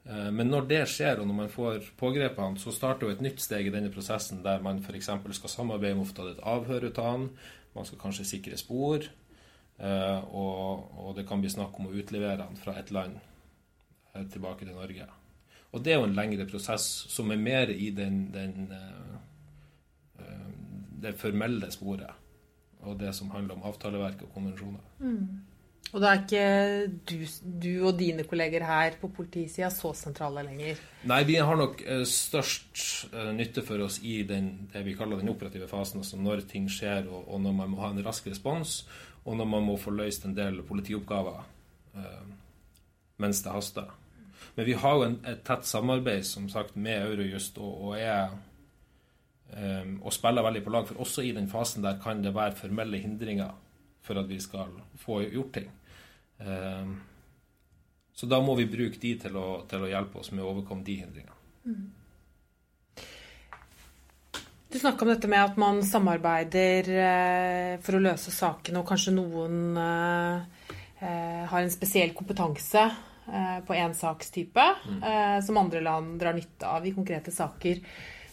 Eh, 0.03 0.27
men 0.35 0.51
når 0.51 0.67
det 0.73 0.81
skjer, 0.91 1.21
og 1.21 1.29
når 1.29 1.39
man 1.39 1.53
får 1.53 1.93
pågrepet 1.99 2.43
han, 2.43 2.59
så 2.59 2.75
starter 2.75 3.07
jo 3.07 3.15
et 3.15 3.23
nytt 3.23 3.39
steg 3.43 3.69
i 3.69 3.73
denne 3.73 3.93
prosessen, 3.93 4.43
der 4.43 4.63
man 4.63 4.83
f.eks. 4.83 5.11
skal 5.39 5.55
samarbeide 5.55 5.95
om 5.99 6.03
å 6.03 6.11
få 6.11 6.19
tatt 6.19 6.35
et 6.35 6.45
avhør 6.55 6.89
ut 6.89 7.01
av 7.01 7.11
han. 7.13 7.27
Man 7.77 7.87
skal 7.87 8.03
kanskje 8.03 8.27
sikre 8.35 8.59
spor. 8.59 9.07
og, 9.81 11.15
det 11.15 11.23
kan 11.25 11.41
bli 11.41 11.49
snakk 11.49 11.79
om 11.79 11.87
å 11.87 11.95
utlevere 11.97 12.43
han 12.43 12.59
fra 12.59 12.75
et 12.77 12.91
land 12.91 13.15
tilbake 14.29 14.67
til 14.67 14.75
Norge. 14.75 15.07
Og 15.71 15.83
det 15.83 15.93
er 15.93 16.01
jo 16.01 16.07
en 16.09 16.17
lengre 16.17 16.45
prosess 16.49 16.85
som 17.11 17.31
er 17.31 17.39
mer 17.39 17.69
i 17.71 17.89
den, 17.95 18.25
den 18.33 18.71
det 21.01 21.15
formelle 21.19 21.69
sporet. 21.73 22.11
Og 22.81 22.97
det 22.99 23.13
som 23.13 23.31
handler 23.33 23.57
om 23.57 23.65
avtaleverk 23.69 24.23
og 24.25 24.35
konvensjoner. 24.35 24.83
Mm. 24.99 25.41
Og 25.91 25.99
da 25.99 26.11
er 26.11 26.21
ikke 26.21 26.43
du, 27.09 27.15
du 27.41 27.71
og 27.89 27.97
dine 27.99 28.23
kolleger 28.23 28.63
her 28.63 28.95
på 29.01 29.09
politisida 29.11 29.67
så 29.73 29.91
sentrale 29.97 30.43
lenger? 30.47 30.79
Nei, 31.09 31.19
vi 31.27 31.35
har 31.41 31.57
nok 31.59 31.81
eh, 31.83 32.03
størst 32.07 33.11
eh, 33.11 33.31
nytte 33.35 33.63
for 33.67 33.83
oss 33.83 33.99
i 34.07 34.21
den, 34.27 34.69
det 34.71 34.85
vi 34.85 34.95
kaller 34.95 35.19
den 35.19 35.33
operative 35.33 35.67
fasen. 35.67 35.99
Altså 35.99 36.19
når 36.21 36.45
ting 36.49 36.69
skjer, 36.71 37.09
og, 37.09 37.25
og, 37.27 37.41
når 37.43 37.57
man 37.59 37.73
må 37.73 37.81
ha 37.83 37.91
en 37.91 38.03
rask 38.05 38.29
respons, 38.31 38.85
og 39.25 39.35
når 39.37 39.49
man 39.51 39.67
må 39.67 39.75
få 39.77 39.93
løst 39.93 40.25
en 40.25 40.37
del 40.37 40.63
politioppgaver 40.65 41.43
mens 43.21 43.43
det 43.45 43.51
haster. 43.53 43.89
Men 44.55 44.65
vi 44.67 44.73
har 44.73 44.95
jo 44.97 45.03
en, 45.07 45.19
et 45.27 45.43
tett 45.47 45.67
samarbeid 45.67 46.25
som 46.27 46.49
sagt, 46.49 46.75
med 46.75 47.05
Eurojust, 47.05 47.59
og, 47.61 47.85
og 47.87 47.99
er 47.99 48.33
um, 49.53 50.01
og 50.01 50.13
spiller 50.13 50.45
veldig 50.45 50.63
på 50.65 50.73
lag. 50.73 50.87
For 50.89 51.03
også 51.05 51.25
i 51.27 51.35
den 51.35 51.49
fasen 51.51 51.85
der 51.85 51.99
kan 52.03 52.23
det 52.23 52.35
være 52.35 52.57
formelle 52.59 52.99
hindringer 53.01 53.55
for 54.01 54.19
at 54.19 54.29
vi 54.29 54.39
skal 54.41 54.73
få 54.99 55.21
gjort 55.29 55.53
ting. 55.59 55.71
Um, 56.41 56.99
så 58.13 58.27
da 58.27 58.41
må 58.43 58.55
vi 58.59 58.69
bruke 58.69 58.99
de 59.01 59.15
til 59.21 59.37
å, 59.39 59.63
til 59.69 59.85
å 59.85 59.89
hjelpe 59.89 60.19
oss 60.21 60.31
med 60.33 60.43
å 60.43 60.51
overkomme 60.51 60.85
de 60.85 60.99
hindringene. 61.01 61.37
Mm. 61.65 61.89
Du 64.71 64.79
snakka 64.79 65.03
om 65.03 65.11
dette 65.11 65.27
med 65.27 65.43
at 65.43 65.57
man 65.59 65.81
samarbeider 65.83 66.89
eh, 66.95 67.71
for 67.83 67.97
å 67.97 68.03
løse 68.03 68.31
sakene, 68.31 68.79
og 68.79 68.87
kanskje 68.87 69.11
noen 69.11 69.75
eh, 69.75 70.67
eh, 71.03 71.41
har 71.51 71.59
en 71.59 71.73
spesiell 71.73 72.13
kompetanse 72.15 72.85
på 73.67 73.75
én 73.77 73.93
sakstype, 73.95 74.63
mm. 74.81 75.03
som 75.45 75.59
andre 75.61 75.79
land 75.85 76.15
drar 76.19 76.33
nytte 76.35 76.67
av 76.67 76.87
i 76.87 76.93
konkrete 76.95 77.31
saker. 77.31 77.79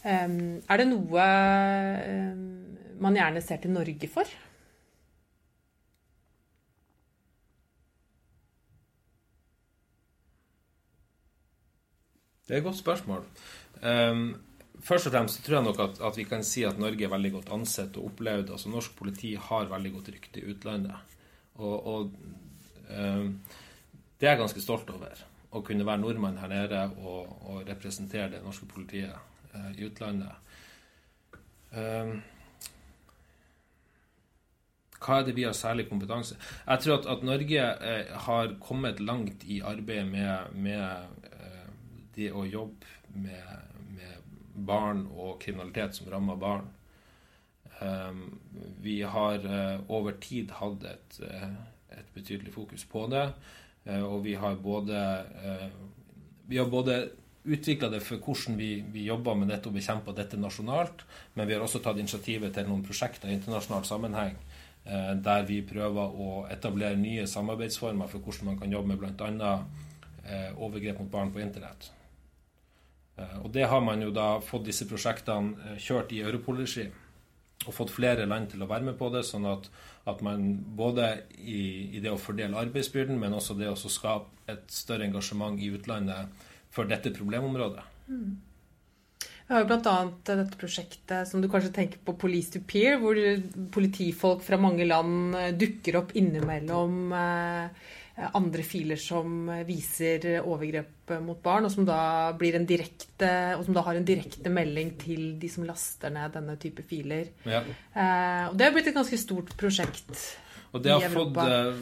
Er 0.02 0.80
det 0.80 0.86
noe 0.88 1.26
man 2.98 3.18
gjerne 3.18 3.42
ser 3.44 3.60
til 3.62 3.74
Norge 3.76 4.08
for? 4.10 4.32
Det 12.48 12.56
er 12.56 12.62
et 12.62 12.64
godt 12.64 12.80
spørsmål. 12.80 13.24
Um, 13.84 14.28
først 14.80 15.10
og 15.10 15.12
fremst 15.12 15.42
tror 15.44 15.58
jeg 15.58 15.66
nok 15.66 15.80
at, 15.84 15.98
at, 16.00 16.16
vi 16.16 16.24
kan 16.24 16.44
si 16.46 16.64
at 16.64 16.78
Norge 16.80 17.04
er 17.04 17.12
veldig 17.12 17.32
godt 17.34 17.50
ansett 17.52 17.96
og 18.00 18.08
opplevd. 18.08 18.54
altså 18.54 18.72
Norsk 18.72 18.96
politi 18.96 19.34
har 19.36 19.68
veldig 19.68 19.92
godt 19.92 20.08
rykte 20.14 20.40
i 20.40 20.54
utlandet. 20.54 21.16
Og, 21.54 21.86
og 21.86 22.12
um, 22.88 23.34
det 24.18 24.26
er 24.26 24.34
jeg 24.34 24.42
ganske 24.42 24.64
stolt 24.64 24.90
over. 24.90 25.20
Å 25.48 25.62
kunne 25.64 25.86
være 25.86 26.02
nordmann 26.02 26.40
her 26.42 26.50
nede 26.52 26.80
og, 26.98 27.30
og 27.48 27.68
representere 27.68 28.32
det 28.34 28.42
norske 28.44 28.66
politiet 28.68 29.14
eh, 29.54 29.70
i 29.78 29.86
utlandet. 29.86 30.34
Um, 31.72 32.18
hva 34.98 35.20
er 35.20 35.28
det 35.28 35.36
vi 35.36 35.46
har 35.46 35.54
særlig 35.54 35.86
kompetanse? 35.88 36.36
Jeg 36.66 36.82
tror 36.84 36.98
at, 36.98 37.08
at 37.14 37.24
Norge 37.24 37.64
eh, 37.92 38.12
har 38.26 38.56
kommet 38.60 39.00
langt 39.00 39.46
i 39.46 39.60
arbeidet 39.64 40.08
med, 40.10 40.52
med 40.58 41.28
det 42.18 42.32
å 42.34 42.44
jobbe 42.46 42.96
med, 43.14 43.72
med, 43.94 44.34
barn 44.68 45.04
og 45.14 45.36
kriminalitet 45.42 45.94
som 45.94 46.08
rammer 46.10 46.38
barn. 46.40 46.64
Um, 47.78 48.40
vi 48.82 48.96
har 49.06 49.44
uh, 49.46 49.84
over 49.86 50.16
tid 50.18 50.50
hatt 50.58 50.82
et, 50.90 51.18
uh, 51.22 51.52
et, 51.94 52.08
betydelig 52.16 52.50
fokus 52.56 52.82
på 52.90 53.04
det. 53.12 53.28
Uh, 53.86 54.04
og 54.04 54.22
vi 54.26 54.34
har 54.34 54.56
både 54.62 54.98
Vi 56.48 56.56
har 56.56 56.68
både 56.72 57.10
utvikla 57.44 57.90
det 57.92 58.00
for 58.04 58.20
hvordan 58.24 58.56
vi, 58.56 58.84
vi, 58.92 59.04
jobber 59.04 59.34
med 59.36 59.50
dette 59.52 59.68
og 59.68 59.74
bekjemper 59.76 60.16
dette 60.16 60.36
nasjonalt, 60.40 61.04
men 61.34 61.48
vi 61.48 61.54
har 61.54 61.64
også 61.64 61.80
tatt 61.84 62.00
initiativet 62.00 62.54
til 62.54 62.68
noen 62.68 62.82
prosjekter 62.84 63.28
i 63.28 63.36
internasjonal 63.36 63.84
sammenheng 63.84 64.38
der 64.88 65.42
vi 65.44 65.58
prøver 65.68 66.14
å 66.16 66.28
etablere 66.48 66.96
nye 66.96 67.26
samarbeidsformer 67.28 68.08
for 68.08 68.24
hvordan 68.24 68.48
man 68.48 68.58
kan 68.62 68.72
jobbe 68.72 68.94
med 68.94 69.02
bl.a. 69.02 69.52
overgrep 70.56 71.02
mot 71.02 71.10
barn 71.12 71.32
på 71.34 71.42
internett. 71.44 71.90
Eh, 73.18 73.38
og 73.42 73.50
det 73.54 73.66
har 73.66 73.80
man 73.80 74.02
jo 74.02 74.12
da 74.14 74.38
fått 74.44 74.68
disse 74.68 74.86
prosjektene 74.88 75.72
eh, 75.72 75.78
kjørt 75.82 76.14
i 76.14 76.22
Europol-regi. 76.24 76.86
Og 77.66 77.74
fått 77.74 77.90
flere 77.90 78.26
land 78.30 78.52
til 78.52 78.62
å 78.62 78.68
være 78.70 78.86
med 78.86 78.98
på 79.00 79.08
det, 79.12 79.24
sånn 79.26 79.48
at, 79.50 79.66
at 80.08 80.20
man 80.24 80.50
både 80.78 81.08
i, 81.42 81.96
i, 81.96 82.02
det 82.02 82.12
å 82.12 82.20
fordele 82.20 82.60
arbeidsbyrden, 82.60 83.18
men 83.18 83.34
også 83.34 83.56
det 83.58 83.70
å 83.70 83.78
skape 83.78 84.46
et 84.48 84.68
større 84.72 85.08
engasjement 85.08 85.58
i 85.60 85.72
utlandet 85.74 86.46
for 86.72 86.88
dette 86.88 87.12
problemområdet. 87.16 87.82
Mm. 88.08 88.36
Vi 89.48 89.54
har 89.56 89.64
jo 89.64 89.68
bl.a. 89.70 89.96
dette 90.28 90.60
prosjektet 90.60 91.28
som 91.28 91.42
du 91.42 91.48
kanskje 91.50 91.72
tenker 91.74 92.00
på 92.04 92.14
Police 92.20 92.52
to 92.54 92.60
Peer, 92.68 92.98
hvor 93.00 93.18
politifolk 93.74 94.44
fra 94.44 94.60
mange 94.60 94.86
land 94.86 95.34
dukker 95.58 95.98
opp 96.02 96.12
innimellom 96.20 97.14
Eh, 97.16 97.68
andre 98.18 98.64
filer 98.66 98.98
som 98.98 99.46
viser 99.66 100.40
overgrep 100.40 101.12
mot 101.22 101.38
barn, 101.42 101.68
og 101.68 101.72
som 101.72 101.86
da, 101.86 102.32
blir 102.38 102.56
en 102.58 102.66
direkte, 102.66 103.30
og 103.54 103.62
som 103.66 103.76
da 103.76 103.84
har 103.86 103.98
en 103.98 104.08
direkte 104.08 104.50
melding 104.52 104.96
til 105.00 105.22
de 105.40 105.50
som 105.52 105.66
laster 105.68 106.12
ned 106.14 106.34
denne 106.34 106.58
type 106.60 106.82
filer. 106.88 107.30
Ja. 107.46 107.62
Eh, 107.62 108.44
og 108.50 108.58
det 108.58 108.66
har 108.66 108.74
blitt 108.74 108.90
et 108.90 108.98
ganske 108.98 109.20
stort 109.20 109.54
prosjekt. 109.60 110.12
Og 110.76 110.82
det 110.84 110.92
har 110.92 111.08
fått 111.12 111.36
uh, 111.38 111.78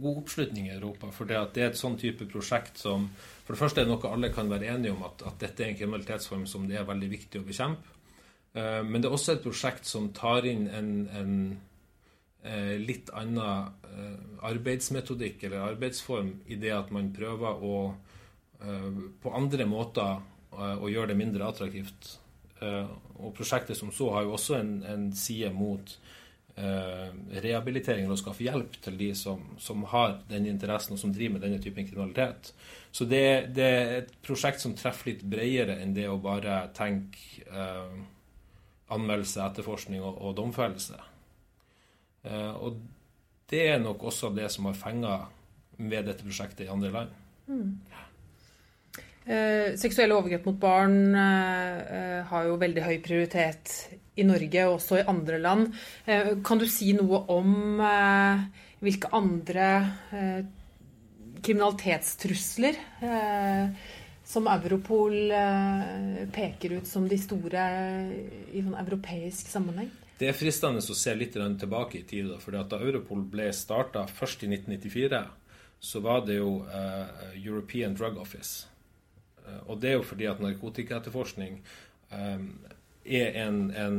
god 0.00 0.20
oppslutning 0.22 0.70
i 0.70 0.74
Europa. 0.74 1.10
For 1.12 1.28
det, 1.28 1.36
at 1.36 1.56
det 1.56 1.64
er 1.64 1.72
et 1.74 1.80
sånn 1.80 1.98
type 2.00 2.24
prosjekt 2.30 2.80
som 2.80 3.10
For 3.44 3.52
det 3.52 3.60
første 3.60 3.82
er 3.82 3.88
det 3.88 3.92
noe 3.92 4.12
alle 4.14 4.30
kan 4.32 4.48
være 4.48 4.70
enige 4.72 4.94
om, 4.94 5.02
at, 5.04 5.24
at 5.28 5.40
dette 5.42 5.64
er 5.64 5.72
en 5.72 5.80
kriminalitetsform 5.80 6.46
som 6.48 6.68
det 6.70 6.78
er 6.80 6.86
veldig 6.88 7.10
viktig 7.10 7.42
å 7.42 7.48
bekjempe. 7.48 7.96
Eh, 8.54 8.80
men 8.86 9.02
det 9.02 9.10
er 9.10 9.16
også 9.16 9.34
et 9.34 9.44
prosjekt 9.44 9.90
som 9.90 10.08
tar 10.16 10.46
inn 10.48 10.68
en, 10.70 10.94
en 11.18 11.34
litt 12.80 13.10
annen 13.12 13.68
Eh, 13.90 14.46
arbeidsmetodikk 14.46 15.42
eller 15.44 15.56
arbeidsform 15.56 16.30
i 16.46 16.56
det 16.60 16.70
at 16.72 16.92
man 16.94 17.10
prøver 17.14 17.64
å 17.66 17.76
eh, 18.62 19.00
på 19.22 19.32
andre 19.34 19.66
måter 19.66 20.20
eh, 20.54 20.76
å 20.78 20.90
gjøre 20.90 21.10
det 21.12 21.18
mindre 21.18 21.48
attraktivt. 21.48 22.16
Og 22.60 23.30
prosjektet 23.32 23.78
som 23.78 23.88
så 23.88 24.10
har 24.12 24.26
jo 24.26 24.34
også 24.36 24.58
en, 24.58 24.72
en 24.84 25.04
side 25.16 25.48
mot 25.56 25.94
rehabilitering 26.60 28.04
og 28.04 28.12
å 28.12 28.18
skaffe 28.20 28.44
hjelp 28.44 28.74
til 28.84 28.98
de 29.00 29.06
som, 29.16 29.46
som, 29.56 29.86
har 29.88 30.18
den 30.28 30.44
interessen 30.50 30.92
og 30.92 31.00
som 31.00 31.14
driver 31.14 31.38
med 31.38 31.46
denne 31.46 31.60
typen 31.64 31.88
kriminalitet. 31.88 32.50
Så 32.92 33.06
det, 33.08 33.22
det, 33.56 33.64
er 33.78 33.94
et 34.02 34.12
prosjekt 34.20 34.60
som 34.60 34.76
treffer 34.76 35.14
litt 35.14 35.24
bredere 35.24 35.78
enn 35.80 35.96
det 35.96 36.04
å 36.12 36.20
bare 36.20 36.66
tenke 36.76 37.46
eh, 37.48 37.96
anmeldelse, 38.92 39.40
etterforskning 39.46 40.04
og, 40.04 40.20
og 40.20 40.36
domfellelse. 40.42 41.00
Eh, 42.24 42.52
og 42.56 42.80
det 43.50 43.66
er 43.72 43.82
nok 43.82 44.04
også 44.10 44.30
det 44.34 44.50
som 44.52 44.68
har 44.68 44.78
fenga 44.78 45.16
ved 45.80 46.06
dette 46.10 46.26
prosjektet 46.26 46.66
i 46.66 46.72
andre 46.72 46.92
land. 46.94 47.18
Mm. 47.50 47.80
Eh, 49.30 49.76
seksuelle 49.78 50.16
overgrep 50.16 50.46
mot 50.48 50.56
barn 50.58 51.14
eh, 51.14 51.80
eh, 51.96 52.20
har 52.30 52.46
jo 52.48 52.56
veldig 52.60 52.82
høy 52.86 52.96
prioritet 53.04 53.74
i 54.16 54.24
Norge 54.26 54.64
og 54.66 54.78
også 54.78 55.00
i 55.00 55.06
andre 55.12 55.38
land. 55.38 55.68
Eh, 56.06 56.32
kan 56.46 56.60
du 56.60 56.66
si 56.70 56.94
noe 56.96 57.20
om 57.30 57.82
eh, 57.84 58.42
hvilke 58.80 59.10
andre 59.12 59.68
kriminalitetstrusler 61.44 62.78
som 64.24 64.48
Europol 64.48 65.32
peker 66.32 66.78
ut 66.78 66.88
som 66.88 67.04
de 67.08 67.18
store 67.20 67.64
i 68.56 68.62
en 68.62 68.72
europeisk 68.80 69.52
sammenheng? 69.52 69.90
Det 70.20 70.28
er 70.28 70.36
fristende 70.36 70.82
å 70.84 70.96
se 70.96 71.14
litt 71.16 71.32
tilbake 71.32 72.02
i 72.02 72.04
tid. 72.04 72.34
For 72.42 72.52
da 72.52 72.80
Europol 72.80 73.22
ble 73.32 73.46
starta 73.56 74.04
først 74.04 74.44
i 74.44 74.50
1994, 74.52 75.22
så 75.80 76.02
var 76.04 76.26
det 76.26 76.36
jo 76.36 76.58
uh, 76.66 77.32
European 77.38 77.96
Drug 77.96 78.20
Office. 78.20 78.68
Uh, 79.46 79.62
og 79.72 79.80
det 79.80 79.94
er 79.94 79.96
jo 79.96 80.04
fordi 80.04 80.28
at 80.28 80.42
narkotikaetterforskning 80.44 81.56
um, 82.12 82.46
er 83.08 83.40
en, 83.46 83.62
en 83.72 83.98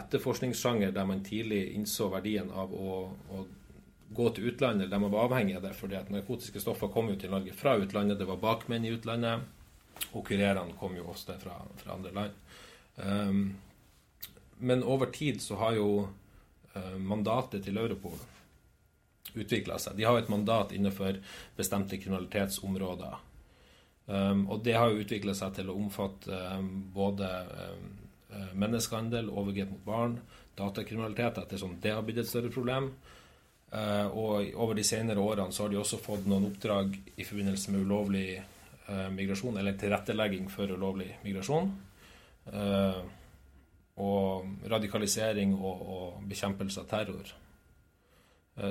etterforskningssjanger 0.00 0.96
der 0.96 1.08
man 1.12 1.24
tidlig 1.28 1.74
innså 1.76 2.08
verdien 2.14 2.48
av 2.48 2.72
å, 2.72 3.04
å 3.36 3.44
gå 4.16 4.32
til 4.32 4.48
utlandet, 4.48 4.88
der 4.88 5.02
man 5.02 5.12
var 5.12 5.28
avhengig 5.28 5.60
av 5.60 5.68
det. 5.68 5.76
fordi 5.76 6.00
at 6.00 6.08
narkotiske 6.10 6.60
stoffer 6.62 6.88
kom 6.88 7.12
jo 7.12 7.20
til 7.20 7.36
Norge 7.36 7.52
fra 7.52 7.76
utlandet. 7.76 8.18
Det 8.18 8.32
var 8.32 8.40
bakmenn 8.40 8.88
i 8.88 8.96
utlandet. 8.96 9.44
Og 10.16 10.24
kurerene 10.24 10.72
kom 10.80 10.96
jo 10.96 11.10
ofte 11.12 11.36
fra, 11.38 11.60
fra 11.76 11.98
andre 11.98 12.16
land. 12.16 12.46
Um, 12.96 13.50
men 14.60 14.84
over 14.84 15.10
tid 15.14 15.40
så 15.42 15.56
har 15.60 15.78
jo 15.78 15.88
uh, 16.04 16.96
mandatet 16.98 17.64
til 17.64 17.80
Europol 17.80 18.18
utvikla 19.34 19.78
seg. 19.78 19.96
De 19.96 20.04
har 20.04 20.16
jo 20.16 20.24
et 20.24 20.32
mandat 20.32 20.72
innenfor 20.74 21.18
bestemte 21.56 21.98
kriminalitetsområder. 22.00 23.18
Um, 24.10 24.46
og 24.50 24.64
det 24.66 24.74
har 24.74 24.90
jo 24.90 25.04
utvikla 25.04 25.34
seg 25.38 25.54
til 25.60 25.70
å 25.70 25.76
omfatte 25.78 26.34
um, 26.56 26.70
både 26.94 27.28
um, 27.46 27.84
menneskehandel, 28.58 29.30
overgrep 29.30 29.70
mot 29.70 29.84
barn, 29.86 30.16
datakriminalitet, 30.58 31.38
ettersom 31.44 31.76
det 31.82 31.94
har 31.94 32.02
blitt 32.06 32.22
et 32.24 32.30
større 32.30 32.50
problem. 32.52 32.90
Uh, 33.70 34.08
og 34.08 34.50
over 34.58 34.74
de 34.74 34.86
senere 34.86 35.22
årene 35.22 35.54
så 35.54 35.66
har 35.66 35.70
de 35.70 35.78
også 35.78 36.00
fått 36.02 36.26
noen 36.26 36.48
oppdrag 36.48 36.96
i 37.14 37.26
forbindelse 37.26 37.74
med 37.74 37.86
ulovlig 37.86 38.30
migrasjon, 39.14 39.54
eller 39.60 39.76
tilrettelegging 39.78 40.48
for 40.50 40.66
ulovlig 40.74 41.12
migrasjon. 41.22 41.68
Uh, 42.50 42.98
og 44.00 44.66
radikalisering 44.72 45.54
og, 45.58 45.84
og, 45.96 46.18
bekjempelse 46.30 46.82
av 46.82 46.88
terror. 46.90 47.36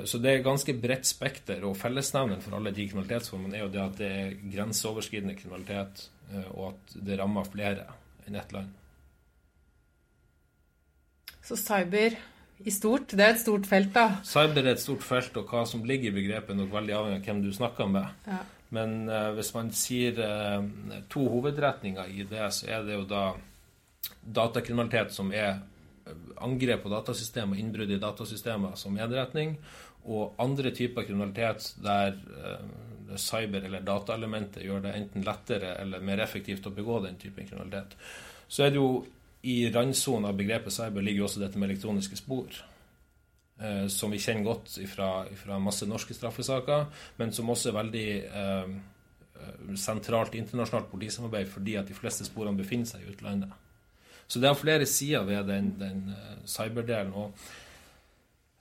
Så 0.06 0.20
det 0.22 0.30
er 0.30 0.42
ganske 0.44 0.74
bredt 0.78 1.08
spekter, 1.08 1.64
og 1.66 1.78
fellesnevnen 1.78 2.42
for 2.44 2.54
alle 2.54 2.70
de 2.74 2.84
kriminalitetsformene 2.86 3.56
er 3.58 3.64
jo 3.64 3.70
det 3.74 3.80
at 3.82 3.96
det 3.98 4.10
er 4.10 4.36
grenseoverskridende 4.52 5.34
kriminalitet, 5.38 6.04
og 6.52 6.68
at 6.68 6.94
det 7.08 7.16
rammer 7.18 7.48
flere 7.48 7.88
enn 8.28 8.38
ett 8.38 8.52
land. 8.54 8.70
Så 11.42 11.58
cyber 11.58 12.14
i 12.60 12.70
stort, 12.70 13.14
det 13.16 13.24
er 13.24 13.34
et 13.34 13.40
stort 13.40 13.66
felt, 13.68 13.92
da? 13.94 14.20
Cyber 14.26 14.62
er 14.62 14.74
et 14.74 14.82
stort 14.82 15.04
felt, 15.04 15.36
og 15.40 15.48
hva 15.48 15.64
som 15.66 15.84
ligger 15.88 16.10
i 16.10 16.16
begrepet, 16.20 16.52
er 16.52 16.60
nok 16.60 16.74
veldig 16.74 16.96
avhengig 16.96 17.22
av 17.22 17.28
hvem 17.30 17.44
du 17.46 17.52
snakker 17.56 17.88
med. 17.90 18.26
Ja. 18.28 18.40
Men 18.76 18.98
uh, 19.10 19.30
hvis 19.34 19.50
man 19.56 19.72
sier 19.74 20.20
uh, 20.20 20.98
to 21.10 21.24
hovedretninger 21.32 22.12
i 22.12 22.26
det, 22.28 22.44
så 22.54 22.68
er 22.70 22.84
det 22.86 22.98
jo 22.98 23.06
da 23.08 23.24
datakriminalitet 24.20 25.14
som 25.14 25.32
er 25.32 25.50
eh, 25.50 26.16
angrep 26.44 26.84
på 26.84 26.92
datasystemer, 26.92 27.58
innbrudd 27.60 27.92
i 27.92 28.00
datasystemer 28.00 28.76
som 28.80 28.94
medretning, 28.96 29.56
og 30.10 30.38
andre 30.40 30.72
typer 30.72 31.04
kriminalitet 31.04 31.74
der 31.84 32.14
uh, 32.16 33.16
cyber- 33.20 33.66
eller 33.68 33.82
dataelementet 33.84 34.64
gjør 34.64 34.86
det 34.86 34.94
enten 34.96 35.26
lettere 35.26 35.74
eller 35.82 36.00
mer 36.00 36.22
effektivt 36.24 36.64
å 36.70 36.72
begå 36.72 37.02
den 37.04 37.18
typen 37.20 37.44
kriminalitet. 37.44 37.98
Så 38.48 38.64
er 38.64 38.72
det 38.72 38.80
jo 38.80 39.04
i 39.44 39.68
randsonen 39.72 40.30
av 40.30 40.38
begrepet 40.40 40.72
cyber 40.72 41.04
ligger 41.04 41.20
jo 41.20 41.28
også 41.28 41.42
dette 41.44 41.60
med 41.60 41.68
elektroniske 41.68 42.16
spor. 42.16 42.62
Eh, 43.60 43.86
som 43.92 44.12
vi 44.12 44.22
kjenner 44.24 44.48
godt 44.48 44.78
fra 44.88 45.60
masse 45.60 45.84
norske 45.88 46.16
straffesaker, 46.16 46.88
men 47.20 47.36
som 47.36 47.52
også 47.52 47.68
er 47.68 47.76
veldig 47.76 48.08
eh, 48.24 48.74
sentralt 49.76 50.36
internasjonalt 50.38 50.88
politisamarbeid 50.90 51.48
fordi 51.48 51.76
at 51.80 51.88
de 51.88 51.96
fleste 51.96 52.24
sporene 52.24 52.56
befinner 52.56 52.88
seg 52.88 53.04
i 53.04 53.12
utlandet. 53.12 53.52
Så 54.30 54.38
det 54.38 54.46
er 54.48 54.58
flere 54.58 54.86
sider 54.86 55.26
ved 55.26 55.48
den, 55.50 55.72
den 55.80 56.02
uh, 56.14 56.36
cyberdelen. 56.46 57.12
Og 57.12 57.32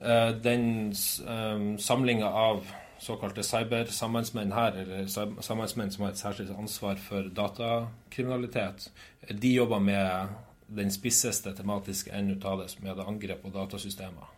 uh, 0.02 0.32
den 0.44 0.96
um, 1.28 1.76
samlinga 1.78 2.26
av 2.26 2.66
såkalte 3.00 3.46
cybersambandsmenn 3.46 4.52
her, 4.52 4.82
eller 4.82 5.06
sambandsmenn 5.42 5.92
som 5.94 6.04
har 6.04 6.16
et 6.16 6.20
særskilt 6.20 6.52
ansvar 6.58 7.00
for 7.00 7.30
datakriminalitet, 7.36 8.90
de 9.30 9.54
jobber 9.54 9.80
med 9.80 10.36
den 10.68 10.92
spisseste 10.92 11.54
tematiske 11.56 12.12
enden 12.12 12.42
av 12.44 12.60
det, 12.62 12.70
som 12.74 12.86
er 12.86 12.98
det 12.98 13.08
angrep 13.08 13.42
på 13.46 13.54
datasystemer. 13.54 14.36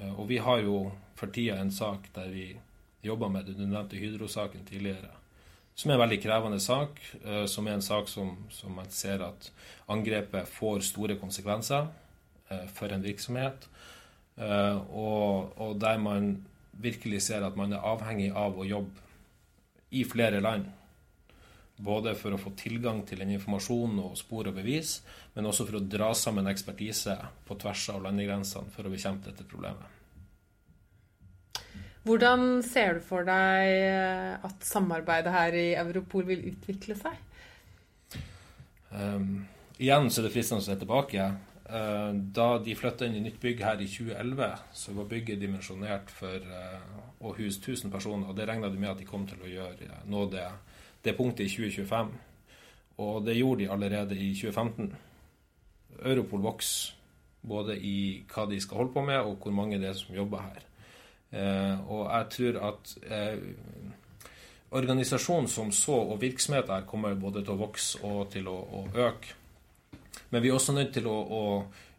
Eh, 0.00 0.12
og 0.14 0.28
vi 0.28 0.40
har 0.42 0.64
jo 0.64 0.90
for 1.18 1.30
tida 1.34 1.60
en 1.60 1.72
sak 1.72 2.08
der 2.14 2.30
vi 2.32 2.46
jobber 3.02 3.28
med 3.28 3.46
det. 3.46 3.58
Du 3.58 3.66
nevnte 3.66 3.96
Hydro-saken 4.00 4.64
tidligere. 4.66 5.19
Som 5.80 5.90
er 5.90 5.96
en 5.96 6.02
veldig 6.02 6.20
krevende 6.20 6.60
sak. 6.60 7.00
Eh, 7.24 7.46
som 7.48 7.68
er 7.68 7.78
en 7.78 7.84
sak 7.84 8.10
som, 8.12 8.34
som 8.52 8.74
man 8.76 8.90
ser 8.92 9.24
at 9.24 9.48
angrepet 9.90 10.48
får 10.52 10.84
store 10.90 11.16
konsekvenser 11.20 11.88
eh, 12.50 12.66
for 12.76 12.92
en 12.92 13.04
virksomhet. 13.04 13.68
Og, 14.40 15.50
og 15.60 15.74
der 15.82 15.98
man 16.00 16.30
virkelig 16.80 17.18
ser 17.26 17.42
at 17.44 17.58
man 17.60 17.74
er 17.76 17.82
avhengig 17.84 18.30
av 18.32 18.54
å 18.56 18.64
jobbe 18.64 19.02
i 19.92 20.04
flere 20.08 20.40
land 20.40 20.70
både 21.80 22.14
for 22.18 22.34
å 22.34 22.40
få 22.40 22.52
tilgang 22.58 23.02
til 23.08 23.22
den 23.22 23.34
informasjonen 23.36 24.02
og 24.04 24.18
spor 24.20 24.50
og 24.50 24.58
bevis, 24.58 24.98
men 25.34 25.48
også 25.48 25.66
for 25.68 25.80
å 25.80 25.84
dra 25.84 26.10
sammen 26.16 26.50
ekspertise 26.50 27.16
på 27.48 27.56
tvers 27.60 27.86
av 27.94 28.04
landegrensene 28.04 28.72
for 28.74 28.86
å 28.86 28.92
bekjempe 28.92 29.30
dette 29.30 29.48
problemet. 29.48 29.99
Hvordan 32.06 32.62
ser 32.64 32.96
du 32.96 33.04
for 33.04 33.26
deg 33.28 33.74
eh, 33.76 34.46
at 34.46 34.64
samarbeidet 34.64 35.34
her 35.34 35.56
i 35.58 35.66
Europol 35.76 36.24
vil 36.30 36.46
utvikle 36.52 36.96
seg? 36.96 37.18
Um, 38.90 39.44
igjen 39.78 40.08
så 40.10 40.22
er 40.22 40.28
det 40.28 40.34
fristende 40.34 40.64
å 40.64 40.66
se 40.66 40.78
tilbake. 40.80 41.26
Uh, 41.70 42.16
da 42.34 42.54
de 42.64 42.74
flytta 42.74 43.06
inn 43.06 43.20
i 43.20 43.24
nytt 43.26 43.36
bygg 43.42 43.60
her 43.62 43.84
i 43.84 43.90
2011, 43.90 44.64
så 44.80 44.96
var 44.96 45.10
bygget 45.12 45.42
dimensjonert 45.44 46.10
for 46.14 46.48
uh, 46.48 47.04
å 47.20 47.34
huse 47.36 47.60
1000 47.60 47.92
personer. 47.92 48.32
Og 48.32 48.38
det 48.38 48.48
regna 48.48 48.72
de 48.72 48.80
med 48.80 48.94
at 48.94 49.02
de 49.02 49.08
kom 49.08 49.28
til 49.28 49.44
å 49.44 49.52
gjøre 49.52 50.00
nå 50.08 50.24
det 50.32 50.48
det 51.04 51.16
punktet 51.16 51.46
i 51.46 51.52
2025. 51.52 52.10
Og 53.00 53.20
det 53.24 53.36
gjorde 53.38 53.62
de 53.62 53.70
allerede 53.72 54.16
i 54.16 54.32
2015. 54.36 54.90
Europol 56.04 56.42
vokser 56.44 56.96
både 57.40 57.76
i 57.76 58.24
hva 58.28 58.44
de 58.48 58.58
skal 58.60 58.82
holde 58.82 58.92
på 58.92 59.04
med, 59.04 59.20
og 59.24 59.38
hvor 59.40 59.54
mange 59.56 59.78
det 59.80 59.88
er 59.88 59.96
som 59.96 60.16
jobber 60.16 60.44
her. 60.44 60.66
Eh, 61.30 61.76
og 61.86 62.08
jeg 62.08 62.28
tror 62.34 62.58
at 62.70 62.94
eh, 63.06 64.32
organisasjonen 64.74 65.48
som 65.50 65.70
så, 65.74 65.96
og 66.00 66.20
virksomheten 66.22 66.86
kommer 66.90 67.14
både 67.18 67.44
til 67.44 67.54
å 67.54 67.60
vokse 67.60 68.02
og 68.06 68.30
til 68.34 68.50
å, 68.50 68.56
å 68.56 68.84
øke. 69.06 69.36
Men 70.30 70.42
vi 70.42 70.50
er 70.50 70.58
også 70.58 70.74
nødt 70.76 70.92
til 70.94 71.08
å, 71.10 71.16
å 71.16 71.44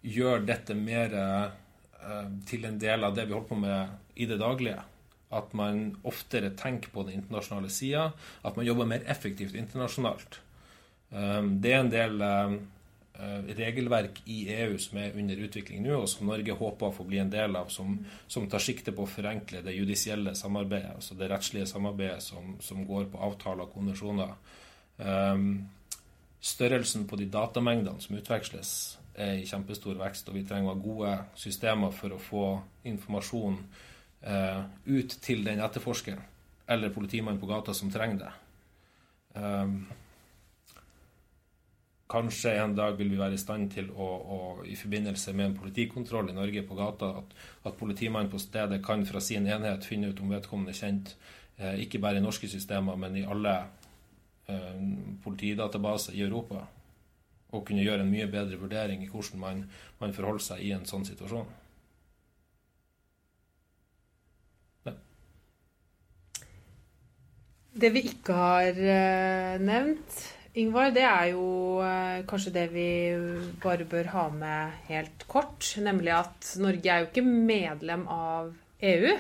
gjøre 0.08 0.46
dette 0.48 0.76
mer 0.76 1.15
eh, 1.20 2.30
til 2.48 2.65
en 2.67 2.80
del 2.82 3.08
av 3.08 3.15
det 3.15 3.28
vi 3.28 3.36
holder 3.36 3.52
på 3.52 3.60
med 3.62 4.20
i 4.22 4.28
det 4.28 4.39
daglige 4.41 4.82
at 5.32 5.54
man 5.56 5.94
oftere 6.08 6.52
tenker 6.60 6.91
på 6.91 7.06
den 7.08 7.22
internasjonale 7.22 7.70
sida, 7.72 8.10
at 8.44 8.58
man 8.58 8.67
jobber 8.67 8.89
mer 8.89 9.06
effektivt 9.08 9.56
internasjonalt. 9.56 10.41
Um, 11.12 11.54
det 11.63 11.72
er 11.72 11.80
en 11.80 11.91
del 11.91 12.24
um, 12.24 12.58
regelverk 13.58 14.21
i 14.26 14.45
EU 14.54 14.78
som 14.82 14.97
er 14.97 15.17
under 15.19 15.41
utvikling 15.45 15.84
nå, 15.84 16.00
og 16.02 16.10
som 16.10 16.30
Norge 16.30 16.56
håper 16.58 16.88
å 16.88 16.95
få 16.95 17.06
bli 17.06 17.19
en 17.21 17.30
del 17.30 17.56
av, 17.60 17.69
som, 17.69 18.00
som 18.28 18.47
tar 18.50 18.63
sikte 18.63 18.93
på 18.95 19.06
å 19.06 19.10
forenkle 19.10 19.62
det 19.65 19.76
judisielle 19.76 20.34
samarbeidet, 20.38 20.95
altså 20.95 21.17
det 21.19 21.30
rettslige 21.30 21.69
samarbeidet 21.69 22.24
som, 22.26 22.56
som 22.63 22.86
går 22.88 23.12
på 23.12 23.21
avtaler 23.21 23.67
og 23.67 23.76
konvensjoner. 23.76 24.34
Um, 24.97 25.69
størrelsen 26.41 27.06
på 27.10 27.19
de 27.19 27.30
datamengdene 27.30 28.02
som 28.02 28.17
utveksles, 28.17 28.74
er 29.21 29.41
i 29.41 29.45
kjempestor 29.45 29.97
vekst, 30.00 30.30
og 30.32 30.38
vi 30.39 30.45
trenger 30.47 30.80
gode 30.82 31.13
systemer 31.38 31.91
for 31.93 32.15
å 32.15 32.21
få 32.21 32.45
informasjon 32.88 33.58
uh, 34.24 34.62
ut 34.88 35.17
til 35.21 35.43
den 35.45 35.60
etterforskeren 35.62 36.24
eller 36.71 36.93
politimannen 36.95 37.41
på 37.41 37.50
gata 37.50 37.74
som 37.76 37.91
trenger 37.91 38.21
det. 38.24 38.32
Um, 39.36 39.82
kanskje 42.12 42.54
en 42.60 42.74
dag 42.76 42.97
vil 43.00 43.12
vi 43.13 43.19
være 43.19 43.38
i 43.38 43.41
stand 43.41 43.69
til 43.74 43.88
å, 43.91 44.08
å 44.08 44.39
i 44.67 44.76
forbindelse 44.76 45.34
med 45.38 45.45
en 45.47 45.56
politikontroll 45.58 46.32
i 46.32 46.36
Norge 46.36 46.63
på 46.67 46.78
gata, 46.80 47.13
at, 47.21 47.36
at 47.69 47.78
politimannen 47.80 48.32
på 48.32 48.41
stedet 48.41 48.82
kan 48.86 49.06
fra 49.08 49.21
sin 49.24 49.47
enhet 49.47 49.88
finne 49.88 50.12
ut 50.12 50.19
om 50.19 50.34
vedkommende 50.34 50.76
er 50.76 50.82
kjent, 50.82 51.15
eh, 51.58 51.80
ikke 51.86 52.02
bare 52.04 52.19
i 52.19 52.26
norske 52.26 52.50
systemer, 52.52 53.00
men 53.00 53.15
i 53.21 53.24
alle 53.24 53.56
eh, 54.52 54.84
politidatabaser 55.24 56.19
i 56.19 56.26
Europa. 56.28 56.65
Og 57.52 57.65
kunne 57.67 57.84
gjøre 57.84 58.06
en 58.06 58.12
mye 58.12 58.30
bedre 58.32 58.60
vurdering 58.60 59.04
i 59.04 59.10
hvordan 59.12 59.39
man, 59.39 59.65
man 60.00 60.13
forholder 60.15 60.52
seg 60.52 60.67
i 60.67 60.76
en 60.76 60.88
sånn 60.88 61.08
situasjon. 61.08 61.50
Det 67.71 67.88
vi 67.95 68.02
ikke 68.04 68.36
har 68.36 68.76
uh, 68.76 69.62
nevnt, 69.63 70.15
Ingvar, 70.60 70.90
det 70.92 71.04
er 71.08 71.30
jo 71.32 71.44
uh, 71.80 72.24
kanskje 72.28 72.52
det 72.52 72.66
vi 72.74 72.88
bare 73.64 73.86
bør 73.88 74.10
ha 74.12 74.26
med 74.36 74.82
helt 74.90 75.24
kort. 75.32 75.64
Nemlig 75.80 76.12
at 76.12 76.50
Norge 76.60 76.92
er 76.92 77.06
jo 77.06 77.08
ikke 77.08 77.24
medlem 77.24 78.04
av 78.12 78.50
EU. 78.84 79.14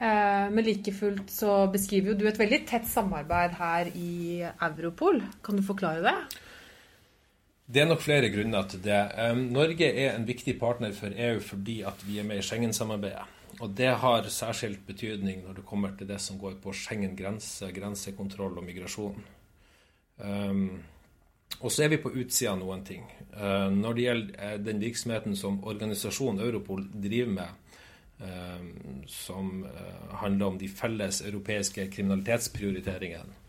Uh, 0.00 0.48
men 0.54 0.64
like 0.64 0.94
fullt 0.96 1.28
så 1.32 1.66
beskriver 1.72 2.12
jo 2.12 2.16
du 2.22 2.24
et 2.30 2.40
veldig 2.40 2.62
tett 2.70 2.88
samarbeid 2.88 3.58
her 3.60 3.92
i 3.92 4.40
Europol. 4.70 5.20
Kan 5.44 5.60
du 5.60 5.66
forklare 5.68 6.00
det? 6.06 6.16
Det 7.68 7.84
er 7.84 7.88
nok 7.88 8.00
flere 8.04 8.32
grunner 8.32 8.64
til 8.68 8.80
det. 8.84 9.02
Norge 9.52 9.86
er 9.88 10.14
en 10.14 10.26
viktig 10.28 10.56
partner 10.60 10.96
for 10.96 11.12
EU 11.12 11.38
fordi 11.44 11.78
at 11.84 12.08
vi 12.08 12.18
er 12.20 12.28
med 12.28 12.40
i 12.40 12.44
Schengen-samarbeidet. 12.44 13.28
Og 13.60 13.70
det 13.76 13.92
har 14.00 14.32
særskilt 14.32 14.82
betydning 14.88 15.44
når 15.44 15.60
det 15.60 15.68
kommer 15.68 15.92
til 15.96 16.08
det 16.08 16.20
som 16.20 16.40
går 16.40 16.58
på 16.64 16.72
Schengen-grense, 16.76 17.70
grensekontroll 17.72 18.58
og 18.60 18.66
migrasjon. 18.66 19.24
Um, 20.18 20.82
og 21.60 21.72
så 21.72 21.84
er 21.84 21.94
vi 21.94 22.00
på 22.02 22.12
utsida 22.12 22.52
av 22.52 22.60
noen 22.60 22.84
ting. 22.86 23.04
Uh, 23.34 23.70
når 23.72 23.94
det 23.96 24.06
gjelder 24.06 24.34
uh, 24.40 24.56
den 24.64 24.82
virksomheten 24.82 25.36
som 25.36 25.62
organisasjonen 25.64 26.42
Europol 26.44 26.84
driver 26.92 27.32
med, 27.38 27.78
uh, 28.22 29.06
som 29.10 29.64
uh, 29.64 30.14
handler 30.20 30.52
om 30.52 30.58
de 30.60 30.68
felles 30.68 31.22
europeiske 31.24 31.88
kriminalitetsprioriteringene, 31.90 33.40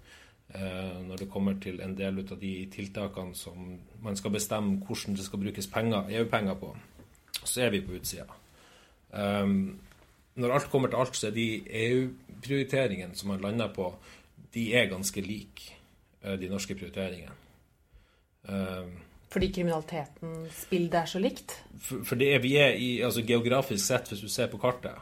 når 0.56 1.20
det 1.20 1.26
kommer 1.28 1.58
til 1.60 1.82
en 1.84 1.98
del 1.98 2.22
av 2.22 2.38
de 2.40 2.52
tiltakene 2.72 3.36
som 3.36 3.74
man 4.00 4.16
skal 4.16 4.32
bestemme 4.32 4.78
hvordan 4.88 5.18
det 5.18 5.26
skal 5.26 5.42
brukes 5.42 5.68
penger, 5.68 6.06
EU-penger 6.16 6.56
på, 6.62 6.70
så 7.44 7.66
er 7.66 7.74
vi 7.74 7.82
på 7.84 7.98
utsida. 7.98 8.30
Um, 9.12 9.80
når 10.36 10.52
alt 10.52 10.70
kommer 10.72 10.88
til 10.88 11.00
alt, 11.00 11.16
så 11.16 11.28
er 11.28 11.36
de 11.36 11.64
EU-prioriteringene 11.84 13.16
som 13.16 13.30
man 13.30 13.42
lander 13.42 13.74
på, 13.74 13.94
de 14.54 14.74
er 14.76 14.90
ganske 14.92 15.22
like 15.22 15.72
eh, 15.72 15.75
de 16.26 16.50
norske 16.50 16.78
prioriteringene. 16.78 17.36
Um, 18.50 18.96
fordi 19.36 19.50
kriminalitetens 19.52 20.62
bilde 20.70 20.98
er 20.98 21.10
så 21.12 21.20
likt? 21.20 21.58
For, 21.82 22.06
for 22.08 22.20
det 22.20 22.38
vi 22.44 22.54
er 22.62 22.78
i, 22.80 23.02
altså 23.04 23.24
Geografisk 23.26 23.84
sett, 23.84 24.08
hvis 24.08 24.22
du 24.24 24.30
ser 24.32 24.48
på 24.48 24.60
kartet, 24.62 24.96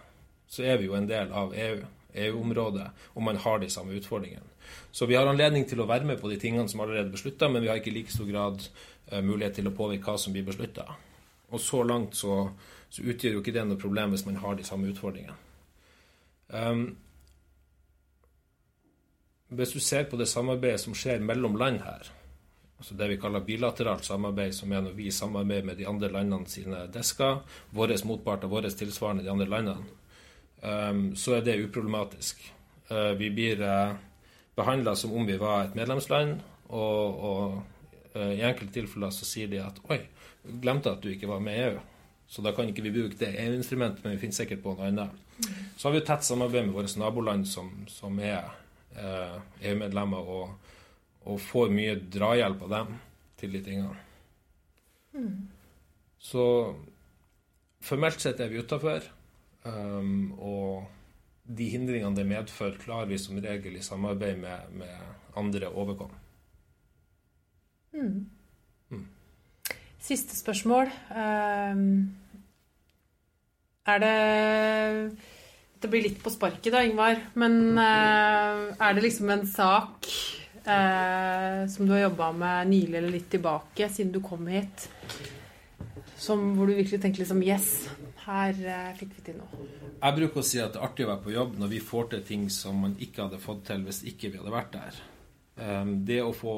så 0.49 0.63
er 0.65 0.79
vi 0.81 0.88
jo 0.88 0.95
en 0.97 1.09
del 1.09 1.29
av 1.29 1.53
EU, 1.53 1.83
EU-området, 2.23 2.88
og 3.13 3.25
man 3.27 3.38
har 3.43 3.62
de 3.62 3.69
samme 3.69 3.93
utfordringene. 3.99 4.49
Så 4.91 5.05
vi 5.05 5.17
har 5.19 5.27
anledning 5.29 5.67
til 5.69 5.83
å 5.83 5.88
være 5.89 6.07
med 6.07 6.21
på 6.21 6.31
de 6.31 6.39
tingene 6.41 6.65
som 6.71 6.81
allerede 6.81 7.12
er 7.12 7.13
beslutta, 7.13 7.49
men 7.49 7.62
vi 7.62 7.69
har 7.69 7.77
ikke 7.81 7.91
i 7.91 7.97
like 7.99 8.13
stor 8.13 8.29
grad 8.29 8.65
uh, 9.12 9.21
mulighet 9.21 9.59
til 9.59 9.69
å 9.69 9.75
påvirke 9.75 10.09
hva 10.09 10.21
som 10.21 10.33
blir 10.33 10.47
beslutta. 10.47 10.88
Og 11.53 11.62
så 11.62 11.83
langt 11.86 12.17
så, 12.17 12.47
så, 12.89 13.03
utgjør 13.03 13.38
jo 13.38 13.43
ikke 13.43 13.53
det 13.53 13.67
noe 13.69 13.81
problem 13.81 14.15
hvis 14.15 14.25
man 14.25 14.41
har 14.41 14.57
de 14.57 14.65
samme 14.65 14.89
utfordringene. 14.89 15.38
Um, 16.49 16.88
hvis 19.49 19.73
du 19.73 19.79
ser 19.79 20.03
på 20.10 20.17
det 20.17 20.27
samarbeidet 20.29 20.82
som 20.82 20.95
skjer 20.97 21.23
mellom 21.23 21.58
land 21.60 21.82
her, 21.86 22.08
altså 22.77 22.95
det 22.99 23.10
vi 23.12 23.19
kaller 23.21 23.45
bilateralt 23.45 24.06
samarbeid, 24.06 24.56
som 24.56 24.71
er 24.71 24.86
når 24.86 24.95
vi 24.97 25.12
samarbeider 25.12 25.67
med 25.69 25.77
de 25.79 25.88
andre 25.89 26.10
landene 26.12 26.49
sine 26.49 26.86
desker, 26.93 27.43
våre 27.71 27.97
motparter, 28.08 28.51
våre 28.51 28.71
tilsvarende 28.71 29.25
de 29.25 29.32
andre 29.32 29.49
landene, 29.49 29.86
um, 30.62 31.06
så 31.15 31.38
er 31.38 31.45
det 31.45 31.60
uproblematisk. 31.67 32.41
Uh, 32.89 33.13
vi 33.19 33.29
blir 33.34 33.62
uh, 33.62 33.93
behandla 34.56 34.95
som 34.95 35.13
om 35.13 35.27
vi 35.27 35.38
var 35.38 35.67
et 35.67 35.77
medlemsland, 35.77 36.39
og, 36.69 37.23
og 37.29 38.17
uh, 38.17 38.34
i 38.34 38.43
enkelte 38.43 38.73
tilfeller 38.79 39.13
så 39.13 39.27
sier 39.27 39.51
de 39.51 39.62
at 39.63 39.79
oi, 39.89 40.01
glemte 40.63 40.91
at 40.91 41.03
du 41.03 41.12
ikke 41.13 41.29
var 41.29 41.43
med 41.43 41.60
i 41.60 41.67
EU. 41.69 41.77
Så 42.34 42.41
da 42.41 42.51
kan 42.56 42.71
ikke 42.71 42.82
vi 42.82 42.95
bruke 42.95 43.19
det 43.19 43.36
EU-instrumentet, 43.43 44.01
men 44.01 44.15
vi 44.15 44.23
finner 44.23 44.39
sikkert 44.39 44.63
på 44.63 44.73
noe 44.73 44.89
annet. 44.89 45.21
Så 45.77 45.88
har 45.88 45.93
vi 45.93 46.01
tett 46.08 46.25
samarbeid 46.25 46.65
med 46.65 46.73
våre 46.73 46.89
naboland 46.97 47.45
som, 47.49 47.69
som 47.91 48.17
er 48.23 48.47
Eh, 48.47 48.62
EU-medlemmer 48.97 50.32
og, 50.38 50.71
og, 51.25 51.38
får 51.41 51.73
mye 51.73 51.97
drahjelp 52.13 52.65
av 52.67 52.73
dem 52.77 52.95
til 53.39 53.56
de 53.56 53.62
tingene. 53.65 54.01
Mm. 55.13 55.47
Så 56.23 56.45
formelt 57.84 58.21
sett 58.23 58.41
er 58.41 58.51
vi 58.51 58.62
utafor. 58.63 59.06
Um, 59.63 60.34
og 60.39 60.84
de 61.43 61.69
hindringene 61.71 62.15
det 62.15 62.27
medfører, 62.27 62.79
klarer 62.79 63.10
vi 63.12 63.19
som 63.19 63.39
regel 63.43 63.77
i 63.79 63.84
samarbeid 63.84 64.39
med, 64.39 64.75
med 64.79 65.38
andre 65.39 65.69
å 65.69 65.84
overkomme. 65.84 66.19
Mm. 67.93 68.25
Mm. 68.91 69.06
Siste 70.03 70.36
spørsmål. 70.36 70.91
Um, 71.12 72.15
er 73.86 74.03
det 74.03 74.17
det 75.84 75.91
blir 75.91 76.06
litt 76.06 76.22
på 76.24 76.32
sparket 76.34 76.72
da, 76.74 76.84
Ingvar. 76.86 77.19
Men 77.39 77.78
eh, 77.78 78.63
er 78.80 78.96
det 78.96 79.04
liksom 79.06 79.32
en 79.34 79.46
sak 79.50 80.10
eh, 80.63 81.63
som 81.69 81.86
du 81.86 81.93
har 81.96 82.06
jobba 82.06 82.32
med 82.38 82.72
nylig 82.72 82.98
eller 83.00 83.15
litt 83.17 83.30
tilbake, 83.34 83.89
siden 83.89 84.13
du 84.15 84.22
kom 84.24 84.48
hit, 84.52 84.88
som, 86.17 86.54
hvor 86.58 86.69
du 86.69 86.78
virkelig 86.78 87.02
tenker 87.04 87.24
liksom 87.24 87.43
Yes, 87.43 87.72
her 88.24 88.56
eh, 88.56 88.91
fikk 89.00 89.17
vi 89.17 89.26
til 89.28 89.39
noe. 89.41 89.67
Jeg 90.04 90.17
bruker 90.19 90.41
å 90.41 90.48
si 90.48 90.62
at 90.63 90.76
det 90.76 90.82
er 90.82 90.88
artig 90.88 91.08
å 91.08 91.13
være 91.13 91.26
på 91.26 91.36
jobb 91.36 91.58
når 91.60 91.74
vi 91.76 91.82
får 91.84 92.12
til 92.13 92.28
ting 92.28 92.46
som 92.52 92.80
man 92.86 92.96
ikke 93.04 93.26
hadde 93.26 93.41
fått 93.43 93.65
til 93.69 93.84
hvis 93.88 94.04
ikke 94.12 94.32
vi 94.32 94.39
hadde 94.41 94.56
vært 94.56 94.76
der. 94.76 95.02
Um, 95.54 95.91
det 96.08 96.19
å 96.24 96.32
få 96.36 96.56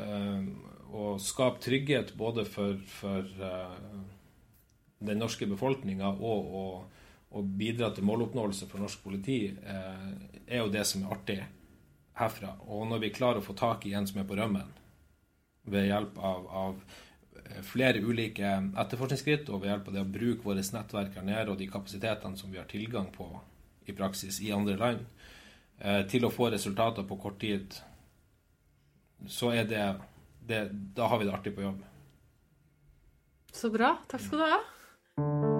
um, 0.00 0.48
å 0.90 1.12
skape 1.22 1.62
trygghet 1.62 2.14
både 2.18 2.44
for, 2.48 2.80
for 2.90 3.28
uh, 3.38 3.76
den 5.00 5.20
norske 5.22 5.46
befolkninga 5.48 6.10
og, 6.18 6.56
og 6.60 6.98
å 7.30 7.42
bidra 7.42 7.90
til 7.94 8.06
måloppnåelse 8.08 8.66
for 8.70 8.82
norsk 8.82 9.02
politi, 9.04 9.40
eh, 9.50 10.08
er 10.46 10.64
jo 10.64 10.72
det 10.72 10.84
som 10.86 11.04
er 11.04 11.14
artig 11.14 11.38
herfra. 12.18 12.56
Og 12.66 12.88
når 12.90 13.04
vi 13.04 13.14
klarer 13.14 13.40
å 13.40 13.44
få 13.44 13.54
tak 13.54 13.86
i 13.86 13.94
en 13.94 14.06
som 14.06 14.20
er 14.20 14.26
på 14.28 14.38
rømmen, 14.38 14.72
ved 15.70 15.86
hjelp 15.86 16.18
av, 16.18 16.48
av 16.48 16.80
eh, 17.36 17.60
flere 17.66 18.02
ulike 18.02 18.50
etterforskningsskritt 18.82 19.50
og 19.50 19.62
ved 19.62 19.74
hjelp 19.74 19.88
av 19.88 19.94
det 19.96 20.02
å 20.02 20.12
bruke 20.16 20.48
våre 20.48 20.64
nettverk 20.64 21.20
her 21.20 21.28
nede 21.28 21.52
og 21.52 21.60
de 21.60 21.70
kapasitetene 21.70 22.40
som 22.40 22.50
vi 22.50 22.58
har 22.58 22.68
tilgang 22.70 23.10
på 23.14 23.28
i 23.86 23.94
praksis 23.96 24.40
i 24.42 24.50
andre 24.54 24.76
land, 24.80 25.06
eh, 25.78 26.02
til 26.10 26.26
å 26.26 26.34
få 26.34 26.50
resultater 26.50 27.06
på 27.06 27.20
kort 27.20 27.38
tid, 27.42 27.78
så 29.28 29.52
er 29.54 29.68
det, 29.68 29.86
det 30.48 30.64
Da 30.96 31.06
har 31.06 31.18
vi 31.18 31.28
det 31.28 31.34
artig 31.34 31.54
på 31.54 31.62
jobb. 31.62 31.84
Så 33.52 33.70
bra. 33.70 33.98
Takk 34.08 34.20
skal 34.20 34.38
du 34.38 34.44
ha. 34.48 35.59